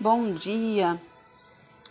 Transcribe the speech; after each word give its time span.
Bom 0.00 0.32
dia. 0.32 0.96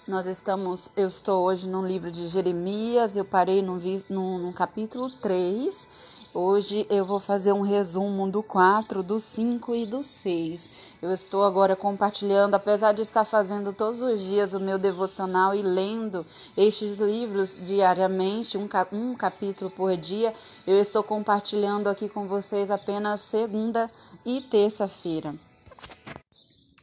Nós 0.07 0.27
estamos, 0.27 0.89
eu 0.95 1.09
estou 1.09 1.43
hoje 1.43 1.67
no 1.67 1.85
livro 1.85 2.09
de 2.09 2.29
Jeremias, 2.29 3.17
eu 3.17 3.25
parei 3.25 3.61
no, 3.61 3.77
no, 4.09 4.37
no 4.37 4.53
capítulo 4.53 5.09
3. 5.09 5.89
Hoje 6.33 6.87
eu 6.89 7.03
vou 7.03 7.19
fazer 7.19 7.51
um 7.51 7.59
resumo 7.59 8.31
do 8.31 8.41
4, 8.41 9.03
do 9.03 9.19
5 9.19 9.75
e 9.75 9.85
do 9.85 10.03
6. 10.03 10.71
Eu 11.01 11.11
estou 11.11 11.43
agora 11.43 11.75
compartilhando, 11.75 12.55
apesar 12.55 12.93
de 12.93 13.01
estar 13.01 13.25
fazendo 13.25 13.73
todos 13.73 14.01
os 14.01 14.21
dias 14.21 14.53
o 14.53 14.59
meu 14.61 14.79
devocional 14.79 15.53
e 15.53 15.61
lendo 15.61 16.25
estes 16.55 16.95
livros 16.99 17.67
diariamente, 17.67 18.57
um, 18.57 18.69
um 18.93 19.15
capítulo 19.15 19.69
por 19.69 19.97
dia, 19.97 20.33
eu 20.65 20.79
estou 20.79 21.03
compartilhando 21.03 21.87
aqui 21.87 22.07
com 22.07 22.25
vocês 22.25 22.71
apenas 22.71 23.19
segunda 23.19 23.91
e 24.25 24.39
terça-feira. 24.39 25.35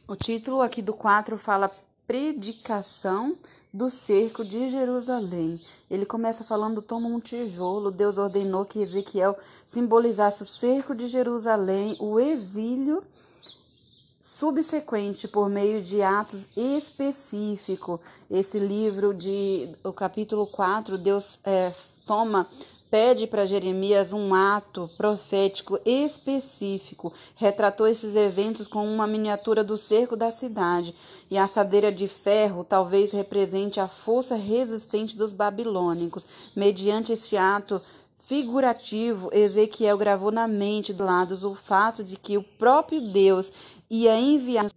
O 0.07 0.15
título 0.15 0.61
aqui 0.61 0.83
do 0.83 0.93
4 0.93 1.35
fala 1.35 1.71
Predicação 2.05 3.35
do 3.73 3.89
cerco 3.89 4.45
de 4.45 4.69
Jerusalém. 4.69 5.59
Ele 5.89 6.05
começa 6.05 6.43
falando: 6.43 6.79
toma 6.79 7.07
um 7.07 7.19
tijolo. 7.19 7.89
Deus 7.89 8.19
ordenou 8.19 8.65
que 8.65 8.77
Ezequiel 8.77 9.35
simbolizasse 9.65 10.43
o 10.43 10.45
cerco 10.45 10.93
de 10.93 11.07
Jerusalém, 11.07 11.97
o 11.99 12.19
exílio 12.19 13.01
subsequente 14.19 15.27
por 15.27 15.49
meio 15.49 15.81
de 15.81 16.03
atos 16.03 16.49
específicos. 16.55 17.99
Esse 18.29 18.59
livro 18.59 19.11
de 19.11 19.75
o 19.83 19.91
capítulo 19.91 20.45
4, 20.45 20.99
Deus 20.99 21.39
é, 21.43 21.73
toma 22.05 22.47
pede 22.95 23.27
para 23.27 23.45
Jeremias 23.45 24.13
um 24.13 24.33
ato 24.33 24.89
profético 24.95 25.77
específico. 25.83 27.11
Retratou 27.35 27.85
esses 27.85 28.15
eventos 28.15 28.67
com 28.67 28.87
uma 28.87 29.05
miniatura 29.05 29.65
do 29.65 29.75
cerco 29.75 30.15
da 30.15 30.31
cidade. 30.31 30.95
E 31.29 31.37
a 31.37 31.43
assadeira 31.43 31.91
de 31.91 32.07
ferro 32.07 32.63
talvez 32.63 33.11
represente 33.11 33.81
a 33.81 33.85
força 33.85 34.35
resistente 34.35 35.17
dos 35.17 35.33
babilônicos. 35.33 36.23
Mediante 36.55 37.11
este 37.11 37.35
ato 37.35 37.81
figurativo, 38.17 39.29
Ezequiel 39.33 39.97
gravou 39.97 40.31
na 40.31 40.47
mente 40.47 40.93
do 40.93 41.03
lado 41.03 41.33
o 41.51 41.53
fato 41.53 42.01
de 42.01 42.15
que 42.15 42.37
o 42.37 42.43
próprio 42.43 43.01
Deus 43.01 43.51
ia 43.89 44.17
enviar. 44.17 44.67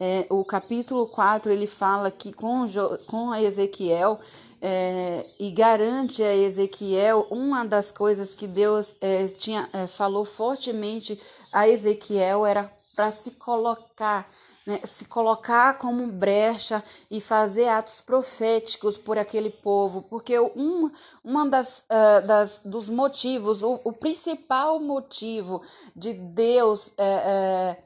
É, 0.00 0.26
o 0.28 0.44
capítulo 0.44 1.06
4 1.06 1.52
ele 1.52 1.68
fala 1.68 2.10
que 2.10 2.32
com, 2.32 2.66
com 3.06 3.32
Ezequiel 3.32 4.18
é, 4.60 5.24
e 5.38 5.50
garante 5.50 6.22
a 6.22 6.34
Ezequiel 6.34 7.26
uma 7.30 7.64
das 7.64 7.90
coisas 7.90 8.34
que 8.34 8.46
Deus 8.46 8.94
é, 9.00 9.28
tinha 9.28 9.68
é, 9.72 9.86
falou 9.86 10.24
fortemente 10.24 11.20
a 11.52 11.68
Ezequiel 11.68 12.46
era 12.46 12.72
para 12.94 13.10
se 13.12 13.32
colocar 13.32 14.28
né, 14.66 14.80
se 14.84 15.04
colocar 15.04 15.78
como 15.78 16.10
brecha 16.10 16.82
e 17.08 17.20
fazer 17.20 17.68
atos 17.68 18.00
proféticos 18.00 18.98
por 18.98 19.16
aquele 19.16 19.48
povo, 19.48 20.02
porque 20.02 20.38
um 20.40 20.90
uma 21.22 21.48
das, 21.48 21.84
uh, 21.88 22.26
das 22.26 22.62
dos 22.64 22.88
motivos, 22.88 23.62
o, 23.62 23.80
o, 23.84 23.92
principal 23.92 24.80
motivo 24.80 25.62
de 25.94 26.14
Deus 26.14 26.88
uh, 26.88 26.90
uh, 26.90 27.76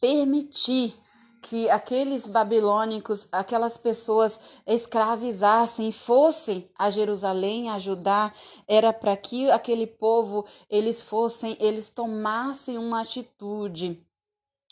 permitir 0.00 0.94
que 1.42 1.68
aqueles 1.68 2.28
babilônicos, 2.28 3.26
aquelas 3.32 3.76
pessoas 3.76 4.40
escravizassem 4.64 5.90
fossem 5.90 6.70
a 6.78 6.88
Jerusalém 6.88 7.68
ajudar, 7.68 8.32
era 8.66 8.92
para 8.92 9.16
que 9.16 9.50
aquele 9.50 9.86
povo 9.86 10.46
eles 10.70 11.02
fossem, 11.02 11.56
eles 11.60 11.88
tomassem 11.88 12.78
uma 12.78 13.00
atitude. 13.00 14.00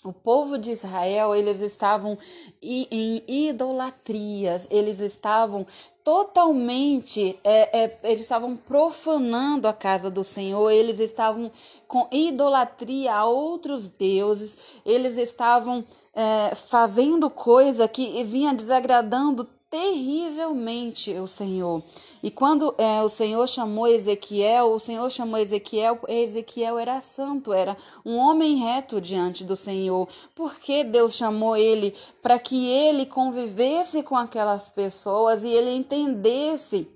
O 0.03 0.15
povo 0.15 0.57
de 0.57 0.71
Israel, 0.71 1.37
eles 1.37 1.61
estavam 1.61 2.17
em 2.63 3.23
idolatrias, 3.29 4.67
eles 4.71 4.99
estavam 4.99 5.67
totalmente, 6.03 7.39
é, 7.45 7.85
é, 7.85 7.99
eles 8.05 8.23
estavam 8.23 8.57
profanando 8.57 9.69
a 9.69 9.75
casa 9.75 10.11
do 10.11 10.25
Senhor, 10.25 10.71
eles 10.71 10.99
estavam 10.99 11.53
com 11.87 12.09
idolatria 12.11 13.13
a 13.13 13.27
outros 13.27 13.89
deuses, 13.89 14.57
eles 14.87 15.19
estavam 15.19 15.85
é, 16.15 16.55
fazendo 16.55 17.29
coisa 17.29 17.87
que 17.87 18.25
vinha 18.25 18.55
desagradando 18.55 19.47
terrivelmente 19.71 21.13
o 21.15 21.29
Senhor. 21.29 21.83
E 22.21 22.31
quando 22.31 22.75
é, 22.77 23.01
o 23.03 23.09
Senhor 23.09 23.47
chamou 23.47 23.87
Ezequiel, 23.87 24.73
o 24.73 24.81
Senhor 24.81 25.09
chamou 25.11 25.39
Ezequiel, 25.39 26.01
Ezequiel 26.09 26.77
era 26.77 27.01
santo, 27.01 27.53
era 27.53 27.77
um 28.05 28.17
homem 28.17 28.57
reto 28.57 29.01
diante 29.01 29.45
do 29.45 29.57
Senhor. 29.57 30.09
Porque 30.35 30.83
Deus 30.83 31.15
chamou 31.15 31.57
ele 31.57 31.95
para 32.21 32.39
que 32.39 32.69
ele 32.69 33.07
convivesse 33.07 34.03
com 34.03 34.17
aquelas 34.17 34.69
pessoas 34.69 35.45
e 35.45 35.49
ele 35.49 35.71
entendesse 35.71 36.89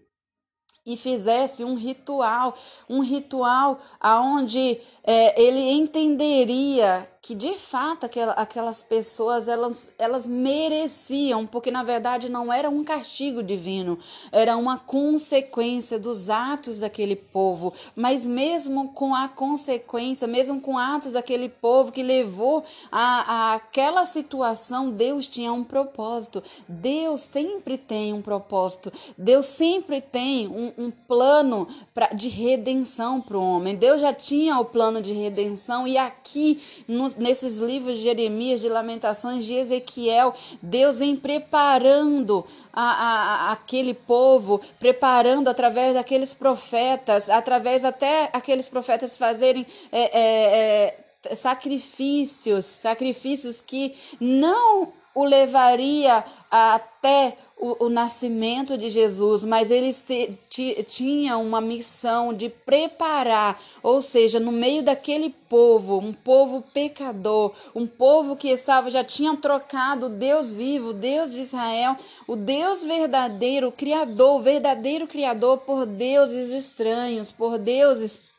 e 0.85 0.97
fizesse 0.97 1.65
um 1.65 1.77
ritual, 1.77 2.55
um 2.91 3.01
ritual 3.01 3.79
aonde 4.01 4.81
é, 5.03 5.41
ele 5.41 5.61
entenderia 5.61 7.11
que 7.27 7.35
de 7.35 7.55
fato 7.55 8.05
aquelas 8.37 8.83
pessoas 8.83 9.49
elas, 9.49 9.91
elas 9.99 10.27
mereciam, 10.27 11.47
porque 11.47 11.71
na 11.71 11.83
verdade 11.83 12.29
não 12.29 12.53
era 12.53 12.69
um 12.69 12.85
castigo 12.85 13.43
divino, 13.43 13.99
era 14.31 14.59
uma 14.59 14.79
consequência 14.79 15.99
dos 15.99 16.29
atos 16.29 16.79
daquele 16.79 17.17
povo. 17.17 17.73
Mas 17.97 18.27
mesmo 18.27 18.91
com 18.91 19.15
a 19.15 19.27
consequência, 19.27 20.29
mesmo 20.29 20.61
com 20.61 20.77
atos 20.77 21.13
daquele 21.13 21.49
povo 21.49 21.91
que 21.91 22.03
levou 22.03 22.63
a, 22.93 23.53
a 23.53 23.55
aquela 23.55 24.05
situação, 24.05 24.91
Deus 24.91 25.27
tinha 25.27 25.51
um 25.51 25.65
propósito. 25.65 26.43
Deus 26.69 27.23
sempre 27.23 27.79
tem 27.79 28.13
um 28.13 28.21
propósito. 28.21 28.93
Deus 29.17 29.47
sempre 29.47 30.03
tem 30.03 30.47
um, 30.47 30.73
um 30.77 30.91
plano 30.91 31.67
pra, 31.95 32.09
de 32.09 32.29
redenção 32.29 33.19
para 33.19 33.39
o 33.39 33.43
homem. 33.43 33.77
Deus 33.77 34.03
já 34.03 34.13
tinha 34.13 34.59
o 34.59 34.65
plano 34.67 35.01
de 35.01 35.15
redenção 35.15 35.89
e 35.89 35.97
aqui 35.97 36.61
nos 36.87 37.14
nesses 37.19 37.59
livros 37.59 37.97
de 37.97 38.03
Jeremias, 38.03 38.61
de 38.61 38.69
Lamentações, 38.69 39.45
de 39.45 39.55
Ezequiel, 39.55 40.35
Deus 40.63 40.99
vem 40.99 41.17
preparando 41.17 42.45
a, 42.73 42.83
a, 42.83 43.53
aquele 43.53 43.95
povo, 43.95 44.61
preparando 44.79 45.49
através 45.49 45.95
daqueles 45.95 46.35
profetas, 46.35 47.31
através 47.31 47.85
até 47.85 48.31
aqueles 48.33 48.69
profetas 48.69 49.17
fazerem 49.17 49.67
é, 49.93 50.03
é, 50.03 50.97
é, 51.31 51.35
sacrifícios, 51.35 52.67
sacrifícios 52.67 53.61
que 53.61 53.95
não 54.21 54.93
o 55.15 55.25
levaria 55.25 56.25
até 56.51 57.37
o, 57.65 57.87
o, 57.87 57.89
nascimento 57.89 58.77
de 58.77 58.91
Jesus, 58.91 59.43
mas 59.43 59.71
eles 59.71 60.05
te, 60.07 60.29
te, 60.51 60.85
tinham 60.85 61.43
uma 61.43 61.63
missão 61.63 62.35
de 62.35 62.51
preparar, 62.51 63.59
ou 63.83 64.03
seja, 64.03 64.39
no 64.39 64.53
meio 64.53 64.83
daquele 64.83 65.31
povo, 65.49 65.97
um 65.97 66.13
povo 66.13 66.63
pecador, 66.75 67.55
um 67.75 67.87
povo 67.87 68.37
que 68.37 68.49
estava 68.49 68.91
já 68.91 69.03
tinha 69.03 69.35
trocado 69.35 70.07
o 70.07 70.11
Deus 70.11 70.53
vivo, 70.53 70.91
o 70.91 70.93
Deus 70.93 71.31
de 71.31 71.41
Israel, 71.41 71.97
o 72.27 72.37
Deus 72.37 72.85
verdadeiro, 72.85 73.69
o 73.69 73.73
Criador, 73.73 74.41
o 74.41 74.43
verdadeiro 74.43 75.07
Criador 75.07 75.57
por 75.59 75.87
deuses 75.87 76.51
estranhos, 76.51 77.33
por 77.33 77.57
deuses 77.57 78.34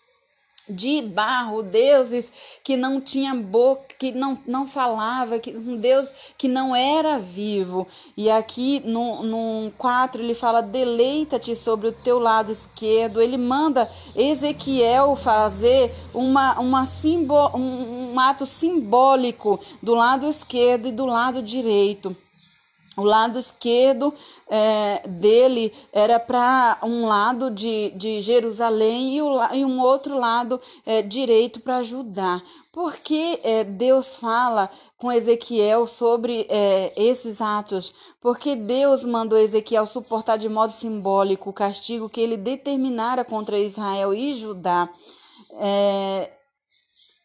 de 0.68 1.02
barro, 1.02 1.62
deuses 1.62 2.31
que 2.64 2.76
não 2.76 3.00
tinha 3.00 3.34
boca, 3.36 3.96
que 4.00 4.12
não, 4.12 4.38
não 4.46 4.68
falava, 4.68 5.40
que, 5.40 5.56
um 5.56 5.78
Deus 5.78 6.09
que 6.38 6.48
não 6.48 6.76
era 6.76 7.20
vivo. 7.20 7.88
E 8.18 8.30
aqui 8.30 8.81
no, 8.86 9.24
no 9.24 9.72
4 9.78 10.22
ele 10.22 10.34
fala: 10.34 10.62
deleita-te 10.62 11.56
sobre 11.56 11.88
o 11.88 11.92
teu 11.92 12.20
lado 12.20 12.52
esquerdo. 12.52 13.22
Ele 13.22 13.38
manda 13.38 13.90
Ezequiel 14.16 15.16
fazer 15.16 15.94
uma, 16.14 16.59
uma 16.59 16.86
simbo, 16.86 17.50
um, 17.56 18.14
um 18.14 18.20
ato 18.20 18.46
simbólico 18.46 19.59
do 19.82 19.94
lado 19.94 20.28
esquerdo 20.28 20.88
e 20.88 20.92
do 20.92 21.06
lado 21.06 21.41
direito. 21.41 22.16
O 22.97 23.03
lado 23.03 23.38
esquerdo 23.38 24.14
é, 24.50 25.08
dele 25.08 25.74
era 25.92 26.20
para 26.20 26.80
um 26.84 27.08
lado 27.08 27.52
de, 27.52 27.92
de 27.96 28.22
Jerusalém 28.22 29.18
e, 29.18 29.22
o, 29.22 29.53
e 29.53 29.66
um 29.66 29.82
outro 29.82 30.18
lado 30.18 30.59
é, 30.86 31.02
direito 31.02 31.59
para 31.59 31.84
Judá. 31.84 32.42
Por 32.72 32.97
que 32.97 33.40
é, 33.44 33.64
Deus 33.64 34.16
fala 34.16 34.70
com 34.97 35.12
Ezequiel 35.12 35.88
sobre 35.88 36.46
é, 36.50 36.94
esses 36.96 37.42
atos? 37.42 37.94
Porque 38.22 38.56
Deus 38.56 39.06
mandou 39.06 39.38
Ezequiel 39.38 39.88
suportar 39.88 40.38
de 40.38 40.50
modo 40.50 40.72
simbólico 40.72 41.50
o 41.50 41.53
castigo 41.53 42.09
que 42.09 42.20
ele 42.20 42.36
determinara 42.36 43.24
contra 43.24 43.58
Israel 43.58 44.14
e 44.14 44.34
Judá. 44.34 44.90
É, 45.53 46.34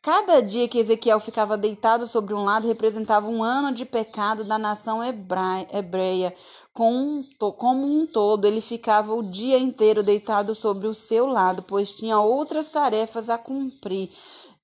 Cada 0.02 0.40
dia 0.40 0.66
que 0.66 0.78
Ezequiel 0.78 1.20
ficava 1.20 1.58
deitado 1.58 2.06
sobre 2.06 2.32
um 2.32 2.42
lado 2.42 2.66
representava 2.66 3.28
um 3.28 3.42
ano 3.42 3.70
de 3.70 3.84
pecado 3.84 4.44
da 4.44 4.58
nação 4.58 5.02
hebreia. 5.04 6.34
Com 6.72 7.22
como 7.58 7.86
um 7.86 8.06
todo, 8.06 8.46
ele 8.46 8.62
ficava 8.62 9.12
o 9.12 9.22
dia 9.22 9.58
inteiro 9.58 10.02
deitado 10.02 10.54
sobre 10.54 10.86
o 10.86 10.94
seu 10.94 11.26
lado, 11.26 11.62
pois 11.62 11.92
tinha 11.92 12.18
outras 12.18 12.68
tarefas 12.68 13.28
a 13.28 13.36
cumprir. 13.36 14.08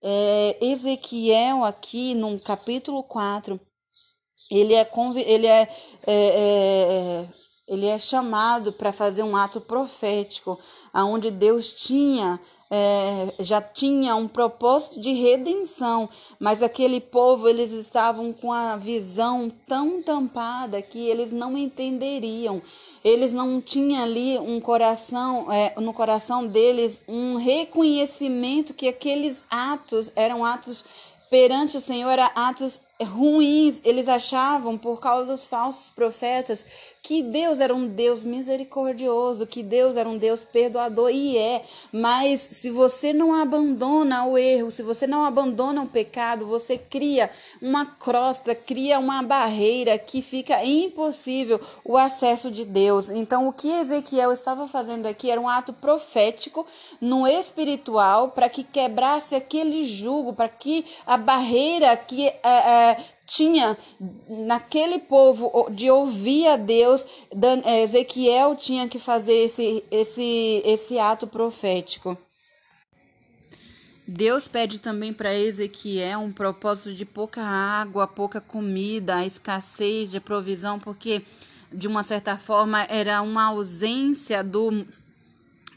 É, 0.02 0.56
Ezequiel, 0.62 1.64
aqui 1.64 2.14
no 2.14 2.40
capítulo 2.40 3.02
4, 3.02 3.60
ele 4.50 4.72
é, 4.72 4.90
ele 5.26 5.46
é, 5.46 5.68
é, 6.06 7.26
é 7.26 7.28
ele 7.68 7.86
é 7.86 7.98
chamado 7.98 8.72
para 8.72 8.92
fazer 8.92 9.24
um 9.24 9.36
ato 9.36 9.60
profético, 9.60 10.58
aonde 10.92 11.32
Deus 11.32 11.72
tinha 11.72 12.40
é, 12.70 13.34
já 13.38 13.60
tinha 13.60 14.16
um 14.16 14.26
propósito 14.26 15.00
de 15.00 15.12
redenção, 15.12 16.08
mas 16.38 16.62
aquele 16.62 17.00
povo 17.00 17.48
eles 17.48 17.70
estavam 17.70 18.32
com 18.32 18.52
a 18.52 18.76
visão 18.76 19.50
tão 19.66 20.02
tampada 20.02 20.82
que 20.82 21.08
eles 21.08 21.30
não 21.30 21.56
entenderiam. 21.56 22.60
Eles 23.04 23.32
não 23.32 23.60
tinham 23.60 24.02
ali 24.02 24.36
um 24.38 24.60
coração, 24.60 25.50
é, 25.52 25.78
no 25.80 25.92
coração 25.92 26.44
deles, 26.46 27.02
um 27.06 27.36
reconhecimento 27.36 28.74
que 28.74 28.88
aqueles 28.88 29.46
atos 29.48 30.10
eram 30.16 30.44
atos 30.44 30.84
perante 31.30 31.76
o 31.76 31.80
Senhor, 31.80 32.10
eram 32.10 32.30
atos 32.34 32.80
ruins. 33.00 33.80
Eles 33.84 34.08
achavam, 34.08 34.76
por 34.76 35.00
causa 35.00 35.30
dos 35.30 35.44
falsos 35.44 35.90
profetas, 35.90 36.66
que 37.06 37.22
Deus 37.22 37.60
era 37.60 37.72
um 37.72 37.86
Deus 37.86 38.24
misericordioso, 38.24 39.46
que 39.46 39.62
Deus 39.62 39.96
era 39.96 40.08
um 40.08 40.18
Deus 40.18 40.42
perdoador 40.42 41.08
e 41.08 41.38
é. 41.38 41.62
Mas 41.92 42.40
se 42.40 42.68
você 42.68 43.12
não 43.12 43.32
abandona 43.32 44.26
o 44.26 44.36
erro, 44.36 44.72
se 44.72 44.82
você 44.82 45.06
não 45.06 45.24
abandona 45.24 45.82
o 45.82 45.86
pecado, 45.86 46.46
você 46.46 46.76
cria 46.76 47.30
uma 47.62 47.86
crosta, 47.86 48.56
cria 48.56 48.98
uma 48.98 49.22
barreira 49.22 49.96
que 49.96 50.20
fica 50.20 50.64
impossível 50.64 51.60
o 51.84 51.96
acesso 51.96 52.50
de 52.50 52.64
Deus. 52.64 53.08
Então, 53.08 53.46
o 53.46 53.52
que 53.52 53.70
Ezequiel 53.70 54.32
estava 54.32 54.66
fazendo 54.66 55.06
aqui 55.06 55.30
era 55.30 55.40
um 55.40 55.48
ato 55.48 55.72
profético 55.74 56.66
no 57.00 57.24
espiritual 57.24 58.32
para 58.32 58.48
que 58.48 58.64
quebrasse 58.64 59.36
aquele 59.36 59.84
jugo, 59.84 60.32
para 60.32 60.48
que 60.48 60.84
a 61.06 61.16
barreira 61.16 61.96
que 61.96 62.26
é, 62.26 62.34
é, 62.42 62.96
tinha 63.26 63.76
naquele 64.46 65.00
povo 65.00 65.68
de 65.70 65.90
ouvir 65.90 66.46
a 66.46 66.56
Deus, 66.56 67.04
é, 67.64 67.82
Ezequiel 67.82 68.54
tinha 68.54 68.88
que 68.88 68.98
fazer 68.98 69.34
esse, 69.34 69.82
esse, 69.90 70.62
esse 70.64 70.98
ato 70.98 71.26
profético. 71.26 72.16
Deus 74.08 74.46
pede 74.46 74.78
também 74.78 75.12
para 75.12 75.36
Ezequiel 75.36 76.20
um 76.20 76.32
propósito 76.32 76.94
de 76.94 77.04
pouca 77.04 77.42
água, 77.42 78.06
pouca 78.06 78.40
comida, 78.40 79.16
a 79.16 79.26
escassez 79.26 80.12
de 80.12 80.20
provisão, 80.20 80.78
porque 80.78 81.22
de 81.72 81.88
uma 81.88 82.04
certa 82.04 82.38
forma 82.38 82.84
era 82.84 83.20
uma 83.20 83.46
ausência 83.46 84.44
do 84.44 84.86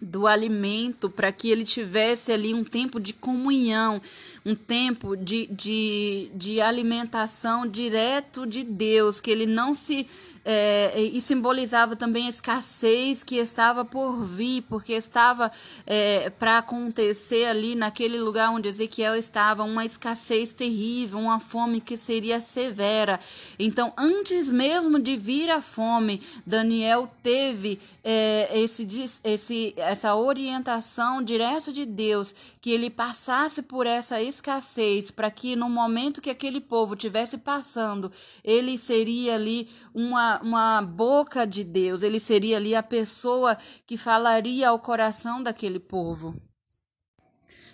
do 0.02 0.26
alimento 0.26 1.10
para 1.10 1.32
que 1.32 1.50
ele 1.50 1.66
tivesse 1.66 2.32
ali 2.32 2.54
um 2.54 2.64
tempo 2.64 3.00
de 3.00 3.14
comunhão, 3.14 4.02
um 4.46 4.56
tempo 4.56 5.16
de, 5.16 5.48
de, 5.48 6.32
de 6.34 6.62
alimentação 6.62 7.68
direto 7.68 8.46
de 8.46 8.64
Deus, 8.64 9.20
que 9.20 9.30
ele 9.30 9.46
não 9.46 9.76
se 9.76 10.08
é, 10.52 11.00
e 11.00 11.22
simbolizava 11.22 11.96
também 11.96 12.26
a 12.26 12.30
escassez 12.30 13.24
que 13.24 13.36
estava 13.36 13.86
por 13.86 14.26
vir, 14.26 14.64
porque 14.64 14.94
estava 14.94 15.52
é, 15.86 16.32
para 16.32 16.58
acontecer 16.58 17.46
ali 17.46 17.76
naquele 17.76 18.18
lugar 18.18 18.50
onde 18.50 18.68
Ezequiel 18.68 19.14
estava, 19.14 19.64
uma 19.64 19.86
escassez 19.86 20.52
terrível, 20.52 21.20
uma 21.20 21.40
fome 21.40 21.80
que 21.80 21.96
seria 21.96 22.40
severa. 22.40 23.20
Então, 23.60 23.94
antes 23.96 24.50
mesmo 24.50 25.00
de 25.00 25.16
vir 25.16 25.52
a 25.52 25.62
fome, 25.62 26.20
Daniel 26.44 27.08
teve 27.22 27.80
é, 28.04 28.50
esse, 28.60 28.88
esse, 29.24 29.76
essa 29.78 30.16
orientação 30.16 31.22
direto 31.22 31.72
de 31.72 31.86
Deus, 31.86 32.34
que 32.60 32.72
ele 32.72 32.90
passasse 32.90 33.62
por 33.62 33.86
essa 33.86 34.20
escassez, 34.20 35.12
para 35.12 35.30
que 35.30 35.56
no 35.56 35.70
momento 35.70 36.22
que 36.22 36.32
aquele 36.32 36.60
povo 36.60 36.96
tivesse 36.96 37.38
passando, 37.38 38.12
ele 38.44 38.80
seria 38.80 39.36
ali 39.36 39.70
uma 39.94 40.39
uma, 40.42 40.82
boca 40.82 41.46
de 41.46 41.64
Deus, 41.64 42.02
ele 42.02 42.20
seria 42.20 42.58
ali 42.58 42.76
a 42.76 42.84
pessoa 42.84 43.58
que 43.86 43.98
falaria 43.98 44.70
ao 44.70 44.80
coração 44.80 45.42
daquele 45.42 45.80
povo. 45.80 46.34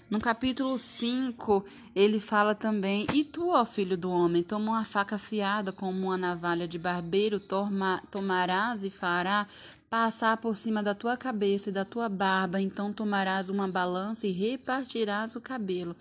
No 0.10 0.20
capítulo 0.20 0.78
5, 0.78 1.66
ele 1.96 2.20
fala 2.20 2.54
também: 2.54 3.08
E 3.12 3.24
tu, 3.24 3.50
ó 3.50 3.66
filho 3.66 3.98
do 3.98 4.12
homem, 4.12 4.44
toma 4.44 4.74
uma 4.74 4.86
faca 4.86 5.16
afiada 5.16 5.72
como 5.72 6.08
uma 6.08 6.18
navalha 6.18 6.68
de 6.68 6.78
barbeiro, 6.78 7.40
toma, 7.40 8.02
tomarás 8.12 8.84
e 8.84 8.90
fará 8.92 9.48
passar 9.90 10.38
por 10.38 10.56
cima 10.56 10.84
da 10.84 10.94
tua 10.94 11.18
cabeça 11.18 11.70
e 11.70 11.74
da 11.74 11.84
tua 11.84 12.08
barba, 12.08 12.62
então 12.62 12.94
tomarás 12.94 13.50
uma 13.50 13.68
balança 13.68 14.28
e 14.28 14.32
repartirás 14.32 15.36
o 15.36 15.42
cabelo 15.42 15.96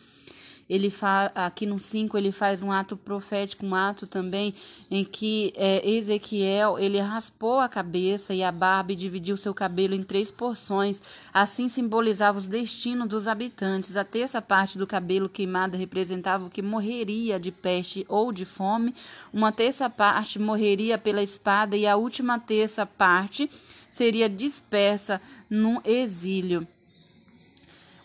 ele 0.69 0.93
aqui 1.35 1.67
no 1.67 1.79
5 1.79 2.17
ele 2.17 2.33
faz 2.33 2.63
um 2.63 2.73
ato 2.73 2.97
profético, 2.97 3.67
um 3.67 3.75
ato 3.75 4.07
também 4.07 4.55
em 4.91 5.05
que 5.05 5.53
é, 5.57 5.87
Ezequiel 5.89 6.79
ele 6.79 6.99
raspou 7.01 7.61
a 7.61 7.69
cabeça 7.69 8.35
e 8.35 8.43
a 8.43 8.51
barba 8.51 8.93
e 8.93 8.97
dividiu 8.97 9.37
seu 9.37 9.53
cabelo 9.53 9.95
em 9.95 10.03
três 10.03 10.31
porções, 10.31 11.03
assim 11.33 11.69
simbolizava 11.69 12.39
os 12.39 12.49
destinos 12.49 13.09
dos 13.09 13.29
habitantes. 13.29 13.97
A 13.97 14.05
terça 14.05 14.41
parte 14.41 14.79
do 14.79 14.87
cabelo 14.87 15.29
queimado 15.29 15.77
representava 15.77 16.47
o 16.47 16.51
que 16.51 16.63
morreria 16.63 17.39
de 17.39 17.51
peste 17.51 18.05
ou 18.09 18.33
de 18.33 18.45
fome, 18.45 18.95
uma 19.33 19.53
terça 19.53 19.91
parte 19.91 20.39
morreria 20.39 20.97
pela 20.97 21.23
espada 21.23 21.77
e 21.77 21.87
a 21.87 21.97
última 21.97 22.39
terça 22.39 22.87
parte 22.87 23.51
seria 23.91 24.29
dispersa 24.29 25.21
no 25.49 25.81
exílio. 25.85 26.67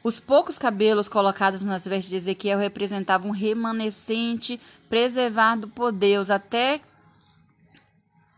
Os 0.04 0.20
poucos 0.20 0.58
cabelos 0.58 1.10
colocados 1.10 1.62
nas 1.62 1.86
vestes 1.86 2.10
de 2.10 2.16
Ezequiel 2.16 2.58
representavam 2.58 3.30
um 3.30 3.34
remanescente 3.34 4.60
preservado 4.88 5.68
por 5.68 5.92
Deus 5.92 6.30
até 6.30 6.80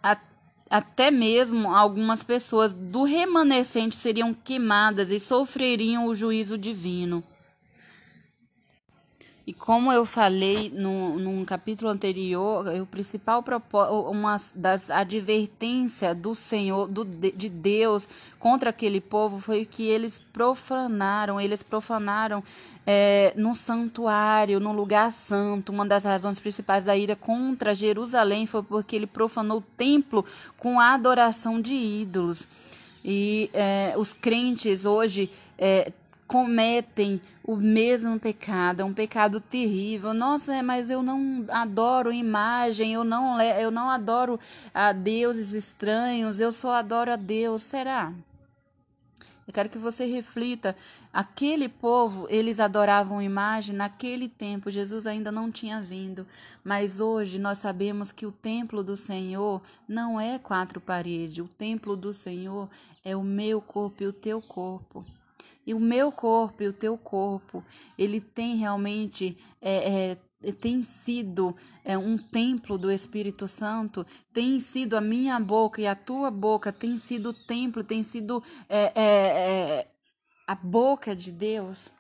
a, 0.02 0.18
até 0.70 1.12
mesmo 1.12 1.70
algumas 1.70 2.24
pessoas 2.24 2.74
do 2.74 3.04
remanescente 3.04 3.96
seriam 3.96 4.34
queimadas 4.34 5.12
e 5.12 5.20
sofreriam 5.20 6.08
o 6.08 6.16
juízo 6.16 6.58
divino. 6.58 7.24
E 9.52 9.54
como 9.54 9.92
eu 9.92 10.06
falei 10.06 10.72
no, 10.74 11.20
num 11.20 11.44
capítulo 11.44 11.92
anterior, 11.92 12.66
o 12.82 12.86
principal 12.86 13.44
uma 14.10 14.38
das 14.56 14.90
advertências 14.90 16.16
do 16.16 16.34
Senhor, 16.34 16.88
do, 16.88 17.04
de 17.04 17.50
Deus 17.50 18.08
contra 18.40 18.70
aquele 18.70 19.02
povo 19.02 19.40
foi 19.40 19.66
que 19.66 19.86
eles 19.86 20.22
profanaram, 20.32 21.38
eles 21.38 21.62
profanaram 21.62 22.42
é, 22.88 23.34
no 23.36 23.54
santuário, 23.54 24.62
no 24.62 24.72
lugar 24.72 25.12
santo. 25.12 25.74
Uma 25.74 25.86
das 25.86 26.06
razões 26.06 26.40
principais 26.40 26.86
da 26.86 26.96
ira 26.96 27.18
contra 27.18 27.76
Jerusalém 27.76 28.46
foi 28.46 28.64
porque 28.64 28.96
ele 28.96 29.06
profanou 29.06 29.58
o 29.58 29.62
templo 29.76 30.24
com 30.58 30.80
a 30.80 30.94
adoração 30.94 31.60
de 31.60 31.74
ídolos. 31.74 32.48
E 33.04 33.50
é, 33.54 33.96
os 33.98 34.14
crentes 34.14 34.86
hoje 34.86 35.30
é, 35.58 35.92
cometem 36.32 37.20
o 37.44 37.58
mesmo 37.58 38.18
pecado, 38.18 38.80
é 38.80 38.86
um 38.86 38.94
pecado 38.94 39.42
terrível. 39.42 40.14
Nossa, 40.14 40.56
é, 40.56 40.62
mas 40.62 40.90
eu 40.90 41.04
não 41.04 41.46
adoro 41.50 42.10
imagem, 42.10 42.94
eu 42.94 43.04
não, 43.04 43.42
eu 43.42 43.70
não 43.70 43.90
adoro 43.90 44.40
a 44.74 44.94
deuses 44.94 45.52
estranhos, 45.52 46.40
eu 46.40 46.54
só 46.54 46.72
adoro 46.72 47.12
a 47.12 47.18
Deus. 47.18 47.64
Será? 47.64 48.14
Eu 49.46 49.54
quero 49.54 49.68
que 49.68 49.78
você 49.78 50.06
reflita. 50.06 50.74
Aquele 51.12 51.68
povo, 51.68 52.28
eles 52.30 52.62
adoravam 52.62 53.22
imagem 53.22 53.76
naquele 53.76 54.30
tempo. 54.30 54.72
Jesus 54.72 55.06
ainda 55.06 55.34
não 55.34 55.52
tinha 55.52 55.82
vindo. 55.82 56.26
Mas 56.64 57.02
hoje 57.02 57.40
nós 57.40 57.58
sabemos 57.58 58.14
que 58.14 58.26
o 58.26 58.32
templo 58.32 58.82
do 58.82 58.96
Senhor 58.96 59.62
não 59.86 60.18
é 60.18 60.40
quatro 60.40 60.80
paredes. 60.80 61.40
O 61.40 61.50
templo 61.50 61.98
do 61.98 62.14
Senhor 62.14 62.70
é 63.04 63.18
o 63.18 63.22
meu 63.22 63.60
corpo 63.60 64.04
e 64.04 64.08
o 64.08 64.14
teu 64.14 64.42
corpo. 64.42 65.06
E 65.66 65.74
o 65.74 65.80
meu 65.80 66.12
corpo 66.12 66.64
e 66.64 66.68
o 66.68 66.74
teu 66.74 66.98
corpo, 66.98 67.64
ele 67.98 68.20
tem 68.20 68.56
realmente 68.56 69.38
é, 69.62 70.12
é, 70.12 70.18
tem 70.52 70.82
sido 70.82 71.56
é, 71.86 71.98
um 71.98 72.18
templo 72.18 72.78
do 72.78 72.92
Espírito 72.92 73.48
Santo, 73.48 74.06
tem 74.34 74.60
sido 74.60 74.96
a 74.96 75.02
minha 75.02 75.40
boca 75.40 75.80
e 75.80 75.86
a 75.86 75.96
tua 75.96 76.32
boca, 76.32 76.72
tem 76.72 76.98
sido 76.98 77.30
o 77.30 77.34
templo, 77.34 77.84
tem 77.84 78.02
sido 78.02 78.42
é, 78.68 78.92
é, 78.96 79.02
é, 79.04 79.88
a 80.48 80.56
boca 80.56 81.16
de 81.16 81.32
Deus. 81.32 81.92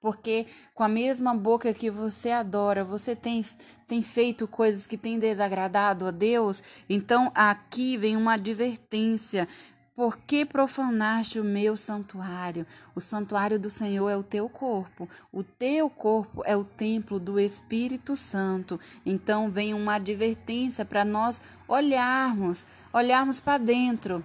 Porque 0.00 0.46
com 0.74 0.82
a 0.82 0.88
mesma 0.88 1.34
boca 1.34 1.74
que 1.74 1.90
você 1.90 2.30
adora, 2.30 2.82
você 2.82 3.14
tem, 3.14 3.44
tem 3.86 4.00
feito 4.00 4.48
coisas 4.48 4.86
que 4.86 4.96
têm 4.96 5.18
desagradado 5.18 6.06
a 6.06 6.10
Deus. 6.10 6.62
Então 6.88 7.30
aqui 7.34 7.98
vem 7.98 8.16
uma 8.16 8.32
advertência. 8.32 9.46
Por 9.94 10.16
que 10.16 10.46
profanaste 10.46 11.38
o 11.38 11.44
meu 11.44 11.76
santuário? 11.76 12.66
O 12.94 13.00
santuário 13.00 13.58
do 13.58 13.68
Senhor 13.68 14.08
é 14.08 14.16
o 14.16 14.22
teu 14.22 14.48
corpo. 14.48 15.08
O 15.32 15.42
teu 15.42 15.90
corpo 15.90 16.42
é 16.46 16.56
o 16.56 16.64
templo 16.64 17.18
do 17.18 17.38
Espírito 17.38 18.16
Santo. 18.16 18.80
Então 19.04 19.50
vem 19.50 19.74
uma 19.74 19.94
advertência 19.94 20.84
para 20.84 21.04
nós 21.04 21.42
olharmos, 21.68 22.66
olharmos 22.92 23.40
para 23.40 23.58
dentro. 23.58 24.24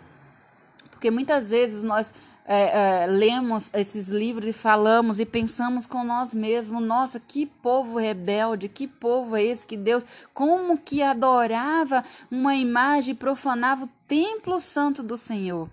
Porque 1.06 1.14
muitas 1.14 1.52
vezes 1.52 1.84
nós 1.84 2.12
é, 2.48 3.04
é, 3.04 3.06
lemos 3.06 3.70
esses 3.76 4.08
livros 4.08 4.48
e 4.48 4.52
falamos 4.52 5.20
e 5.20 5.26
pensamos 5.26 5.86
com 5.86 6.04
nós 6.04 6.34
mesmos, 6.34 6.82
nossa, 6.82 7.20
que 7.20 7.46
povo 7.46 8.00
rebelde, 8.00 8.68
que 8.68 8.88
povo 8.88 9.36
é 9.36 9.44
esse 9.44 9.68
que 9.68 9.78
Deus, 9.78 10.04
como 10.34 10.80
que 10.80 11.04
adorava 11.04 12.04
uma 12.32 12.56
imagem 12.56 13.12
e 13.12 13.16
profanava 13.16 13.86
o 13.86 13.90
templo 14.08 14.60
santo 14.60 15.04
do 15.04 15.16
Senhor. 15.16 15.70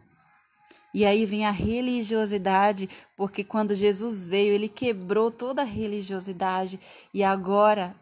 E 0.93 1.07
aí 1.07 1.25
vem 1.25 1.47
a 1.47 1.51
religiosidade, 1.51 2.91
porque 3.17 3.43
quando 3.43 3.75
Jesus 3.75 4.27
veio, 4.27 4.53
ele 4.53 4.69
quebrou 4.69 5.31
toda 5.31 5.63
a 5.63 5.65
religiosidade 5.65 6.79
e 7.15 7.25
agora 7.25 7.97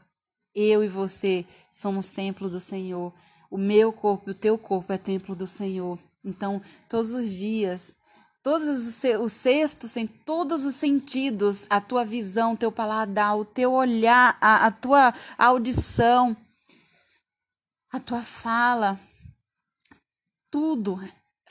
eu 0.52 0.82
e 0.82 0.88
você 0.88 1.46
somos 1.72 2.10
templo 2.10 2.50
do 2.50 2.58
Senhor. 2.58 3.12
O 3.49 3.56
meu 3.56 3.92
corpo 3.92 4.30
e 4.30 4.32
o 4.32 4.34
teu 4.34 4.58
corpo 4.58 4.92
é 4.92 4.99
templo 4.99 5.37
do 5.37 5.46
Senhor. 5.46 5.96
Então, 6.24 6.60
todos 6.88 7.12
os 7.12 7.30
dias, 7.30 7.94
todos 8.42 8.68
os, 8.68 9.04
os 9.20 9.32
sextos, 9.32 9.96
em 9.96 10.06
todos 10.06 10.64
os 10.64 10.74
sentidos, 10.74 11.66
a 11.70 11.80
tua 11.80 12.04
visão, 12.04 12.56
teu 12.56 12.70
paladar, 12.70 13.38
o 13.38 13.44
teu 13.44 13.72
olhar, 13.72 14.36
a, 14.40 14.66
a 14.66 14.70
tua 14.70 15.14
audição, 15.38 16.36
a 17.90 17.98
tua 17.98 18.22
fala, 18.22 18.98
tudo 20.50 21.00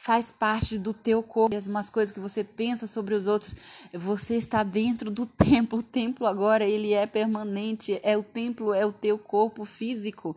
faz 0.02 0.32
parte 0.32 0.78
do 0.78 0.94
teu 0.94 1.22
corpo, 1.22 1.56
as 1.76 1.90
coisas 1.90 2.12
que 2.12 2.22
você 2.22 2.42
pensa 2.42 2.88
sobre 2.88 3.14
os 3.14 3.28
outros, 3.28 3.54
você 3.94 4.36
está 4.36 4.64
dentro 4.64 5.12
do 5.12 5.26
templo. 5.28 5.80
O 5.80 5.84
templo 5.84 6.26
agora 6.26 6.64
ele 6.64 6.94
é 6.94 7.06
permanente, 7.06 8.00
é 8.02 8.18
o 8.18 8.24
templo, 8.24 8.74
é 8.74 8.86
o 8.86 8.94
teu 8.94 9.20
corpo 9.20 9.66
físico. 9.66 10.36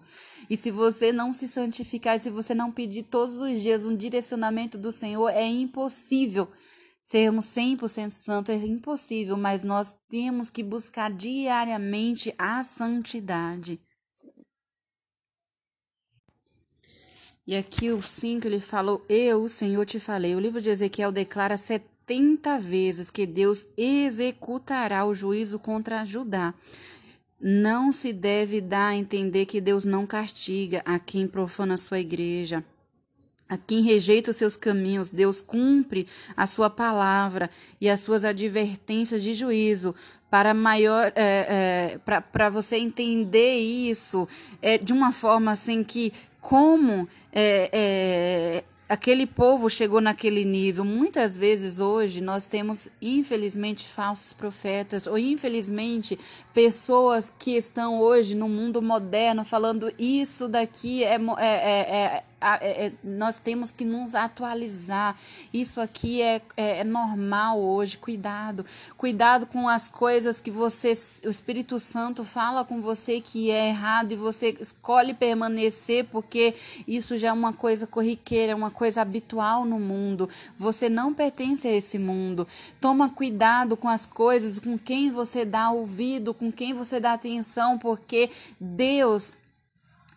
E 0.50 0.56
se 0.56 0.70
você 0.72 1.12
não 1.12 1.32
se 1.32 1.46
santificar, 1.46 2.18
se 2.18 2.28
você 2.28 2.54
não 2.54 2.72
pedir 2.72 3.04
todos 3.04 3.38
os 3.38 3.62
dias 3.62 3.84
um 3.84 3.96
direcionamento 3.96 4.76
do 4.76 4.90
Senhor, 4.90 5.28
é 5.28 5.46
impossível 5.46 6.48
sermos 7.00 7.46
100% 7.46 8.10
santos, 8.10 8.54
é 8.54 8.66
impossível, 8.66 9.36
mas 9.36 9.64
nós 9.64 9.96
temos 10.08 10.50
que 10.50 10.62
buscar 10.62 11.10
diariamente 11.10 12.34
a 12.38 12.62
santidade. 12.62 13.80
E 17.44 17.56
aqui 17.56 17.90
o 17.90 18.00
5 18.00 18.46
ele 18.46 18.60
falou: 18.60 19.04
Eu, 19.08 19.42
o 19.42 19.48
Senhor, 19.48 19.84
te 19.84 19.98
falei. 19.98 20.36
O 20.36 20.40
livro 20.40 20.60
de 20.60 20.68
Ezequiel 20.68 21.10
declara 21.10 21.56
70 21.56 22.58
vezes 22.60 23.10
que 23.10 23.26
Deus 23.26 23.66
executará 23.76 25.04
o 25.04 25.14
juízo 25.14 25.58
contra 25.58 26.04
Judá. 26.04 26.54
Não 27.40 27.92
se 27.92 28.12
deve 28.12 28.60
dar 28.60 28.88
a 28.88 28.96
entender 28.96 29.46
que 29.46 29.60
Deus 29.60 29.84
não 29.84 30.06
castiga 30.06 30.80
a 30.84 31.00
quem 31.00 31.26
profana 31.26 31.76
sua 31.76 31.98
igreja. 31.98 32.64
A 33.52 33.58
quem 33.58 33.82
rejeita 33.82 34.30
os 34.30 34.38
seus 34.38 34.56
caminhos, 34.56 35.10
Deus 35.10 35.42
cumpre 35.42 36.06
a 36.34 36.46
sua 36.46 36.70
palavra 36.70 37.50
e 37.78 37.90
as 37.90 38.00
suas 38.00 38.24
advertências 38.24 39.22
de 39.22 39.34
juízo 39.34 39.94
para 40.30 40.54
maior 40.54 41.12
é, 41.14 41.98
é, 42.00 42.20
para 42.32 42.48
você 42.48 42.78
entender 42.78 43.56
isso 43.56 44.26
é, 44.62 44.78
de 44.78 44.94
uma 44.94 45.12
forma 45.12 45.52
assim 45.52 45.84
que 45.84 46.14
como 46.40 47.06
é, 47.30 47.68
é, 47.74 48.64
aquele 48.88 49.26
povo 49.26 49.68
chegou 49.68 50.00
naquele 50.00 50.46
nível. 50.46 50.82
Muitas 50.82 51.36
vezes 51.36 51.78
hoje 51.78 52.22
nós 52.22 52.46
temos, 52.46 52.88
infelizmente, 53.02 53.86
falsos 53.86 54.32
profetas, 54.32 55.06
ou 55.06 55.18
infelizmente, 55.18 56.18
pessoas 56.54 57.30
que 57.38 57.50
estão 57.50 58.00
hoje 58.00 58.34
no 58.34 58.48
mundo 58.48 58.80
moderno 58.80 59.44
falando 59.44 59.92
isso 59.98 60.48
daqui 60.48 61.04
é, 61.04 61.16
é, 61.16 61.20
é, 61.38 61.94
é 61.96 62.22
nós 63.02 63.38
temos 63.38 63.70
que 63.70 63.84
nos 63.84 64.14
atualizar. 64.14 65.16
Isso 65.52 65.80
aqui 65.80 66.20
é, 66.20 66.42
é, 66.56 66.80
é, 66.80 66.84
normal 66.84 67.60
hoje. 67.60 67.96
Cuidado. 67.98 68.64
Cuidado 68.96 69.46
com 69.46 69.68
as 69.68 69.88
coisas 69.88 70.40
que 70.40 70.50
você, 70.50 70.92
o 71.24 71.28
Espírito 71.28 71.78
Santo 71.78 72.24
fala 72.24 72.64
com 72.64 72.80
você 72.80 73.20
que 73.20 73.50
é 73.50 73.68
errado 73.68 74.12
e 74.12 74.16
você 74.16 74.56
escolhe 74.60 75.14
permanecer 75.14 76.06
porque 76.06 76.54
isso 76.86 77.16
já 77.16 77.28
é 77.28 77.32
uma 77.32 77.52
coisa 77.52 77.86
corriqueira, 77.86 78.56
uma 78.56 78.70
coisa 78.70 79.02
habitual 79.02 79.64
no 79.64 79.78
mundo. 79.78 80.28
Você 80.56 80.88
não 80.88 81.12
pertence 81.12 81.66
a 81.68 81.72
esse 81.72 81.98
mundo. 81.98 82.46
Toma 82.80 83.10
cuidado 83.10 83.76
com 83.76 83.88
as 83.88 84.06
coisas, 84.06 84.58
com 84.58 84.78
quem 84.78 85.10
você 85.10 85.44
dá 85.44 85.70
ouvido, 85.70 86.34
com 86.34 86.50
quem 86.50 86.74
você 86.74 86.98
dá 86.98 87.12
atenção, 87.12 87.78
porque 87.78 88.30
Deus 88.60 89.32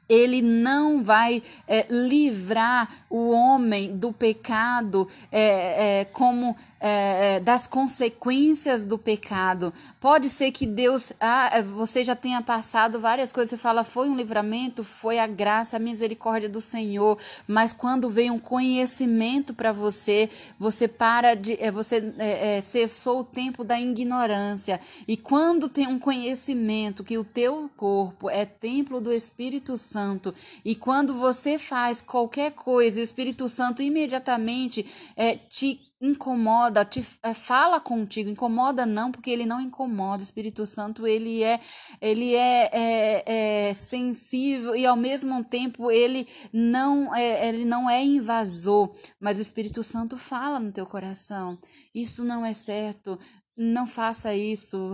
ele 0.08 0.42
não 0.42 1.04
vai 1.04 1.42
é, 1.68 1.86
livrar 1.90 2.88
o 3.10 3.32
homem 3.32 3.96
do 3.96 4.14
pecado 4.14 5.08
é, 5.32 6.02
é, 6.02 6.06
como 6.06 6.56
é, 6.88 7.38
é, 7.38 7.40
das 7.40 7.66
consequências 7.66 8.86
do 8.86 8.96
pecado. 8.96 9.74
Pode 10.00 10.30
ser 10.30 10.52
que 10.52 10.68
Deus, 10.68 11.12
ah, 11.20 11.50
você 11.64 12.04
já 12.04 12.16
tenha 12.16 12.44
passado 12.44 13.00
várias 13.00 13.34
coisas, 13.34 13.50
você 13.50 13.58
fala, 13.58 13.84
foi 13.84 14.08
um 14.08 14.16
livramento, 14.16 14.84
foi 14.84 15.18
a 15.18 15.26
graça, 15.26 15.78
a 15.78 15.80
misericórdia 15.80 16.48
do 16.48 16.62
Senhor, 16.62 17.18
mas 17.48 17.74
quando 17.74 18.08
vem 18.08 18.30
um 18.30 18.38
conhecimento 18.38 19.52
para 19.52 19.72
você, 19.72 20.30
você 20.60 20.88
para 20.88 21.34
de, 21.34 21.58
é, 21.60 21.72
você 21.72 22.14
é, 22.20 22.58
é, 22.58 22.62
cessou 22.62 23.22
o 23.22 23.24
tempo 23.24 23.64
da 23.64 23.82
ignorância. 23.82 24.80
E 25.08 25.18
quando 25.18 25.68
tem 25.68 25.88
um 25.88 25.98
conhecimento 25.98 27.04
que 27.04 27.18
o 27.18 27.24
teu 27.24 27.68
corpo 27.76 28.30
é 28.30 28.46
templo 28.46 29.02
do 29.02 29.12
Espírito 29.12 29.76
Santo, 29.76 30.36
e 30.64 30.76
quando 30.76 31.16
você 31.16 31.58
faz 31.58 32.00
qualquer 32.00 32.52
coisa, 32.52 33.00
o 33.00 33.04
Espírito 33.04 33.50
Santo 33.50 33.82
imediatamente 33.82 34.86
é, 35.18 35.36
te 35.36 35.85
incomoda, 36.02 36.84
te 36.84 37.06
é, 37.24 37.34
fala 37.34 37.80
contigo, 37.80 38.30
incomoda 38.30 38.86
não, 38.86 39.12
porque 39.12 39.30
ele 39.30 39.46
não 39.46 39.62
incomoda. 39.62 40.22
O 40.22 40.24
Espírito 40.24 40.66
Santo 40.66 41.08
ele 41.08 41.44
é 41.44 41.60
ele 42.02 42.36
é, 42.36 42.70
é, 42.74 43.70
é 43.70 43.74
sensível 43.74 44.76
e 44.76 44.86
ao 44.86 44.96
mesmo 44.96 45.44
tempo 45.44 45.90
ele 45.90 46.28
não 46.52 47.16
é, 47.16 47.48
ele 47.48 47.66
não 47.66 47.90
é 47.90 48.04
invasor, 48.04 48.92
mas 49.20 49.38
o 49.38 49.42
Espírito 49.42 49.84
Santo 49.84 50.18
fala 50.18 50.60
no 50.60 50.72
teu 50.72 50.86
coração. 50.86 51.58
Isso 51.94 52.24
não 52.24 52.46
é 52.46 52.54
certo 52.54 53.18
não 53.58 53.88
faça 53.88 54.36
isso, 54.36 54.92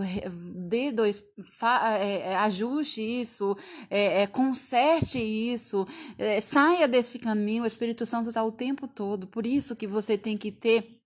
dê 0.68 0.92
dois, 0.92 1.22
fa, 1.42 1.98
é, 1.98 2.30
é, 2.30 2.36
ajuste 2.36 3.00
isso, 3.00 3.56
é, 3.90 4.22
é, 4.22 4.26
conserte 4.26 5.18
isso, 5.18 5.86
é, 6.16 6.38
saia 6.38 6.86
desse 6.86 7.18
caminho. 7.18 7.64
O 7.64 7.66
Espírito 7.66 8.06
Santo 8.06 8.28
está 8.28 8.44
o 8.44 8.52
tempo 8.52 8.86
todo, 8.86 9.26
por 9.26 9.46
isso 9.46 9.74
que 9.74 9.86
você 9.86 10.16
tem 10.16 10.36
que 10.36 10.52
ter 10.52 11.00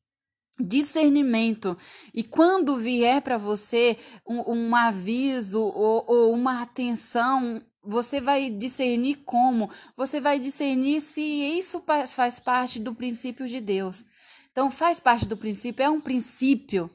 discernimento. 0.61 1.77
E 2.13 2.23
quando 2.23 2.77
vier 2.77 3.23
para 3.23 3.39
você 3.39 3.97
um, 4.29 4.53
um 4.53 4.77
aviso 4.77 5.63
ou, 5.63 6.05
ou 6.07 6.33
uma 6.35 6.61
atenção, 6.63 7.63
você 7.83 8.21
vai 8.21 8.51
discernir 8.51 9.17
como? 9.25 9.71
Você 9.97 10.21
vai 10.21 10.39
discernir 10.39 11.01
se 11.01 11.23
isso 11.23 11.83
faz 12.09 12.39
parte 12.39 12.81
do 12.81 12.95
princípio 12.95 13.47
de 13.47 13.61
Deus. 13.61 14.05
Então, 14.51 14.71
faz 14.71 14.99
parte 14.99 15.27
do 15.27 15.37
princípio, 15.37 15.83
é 15.83 15.91
um 15.91 16.01
princípio 16.01 16.91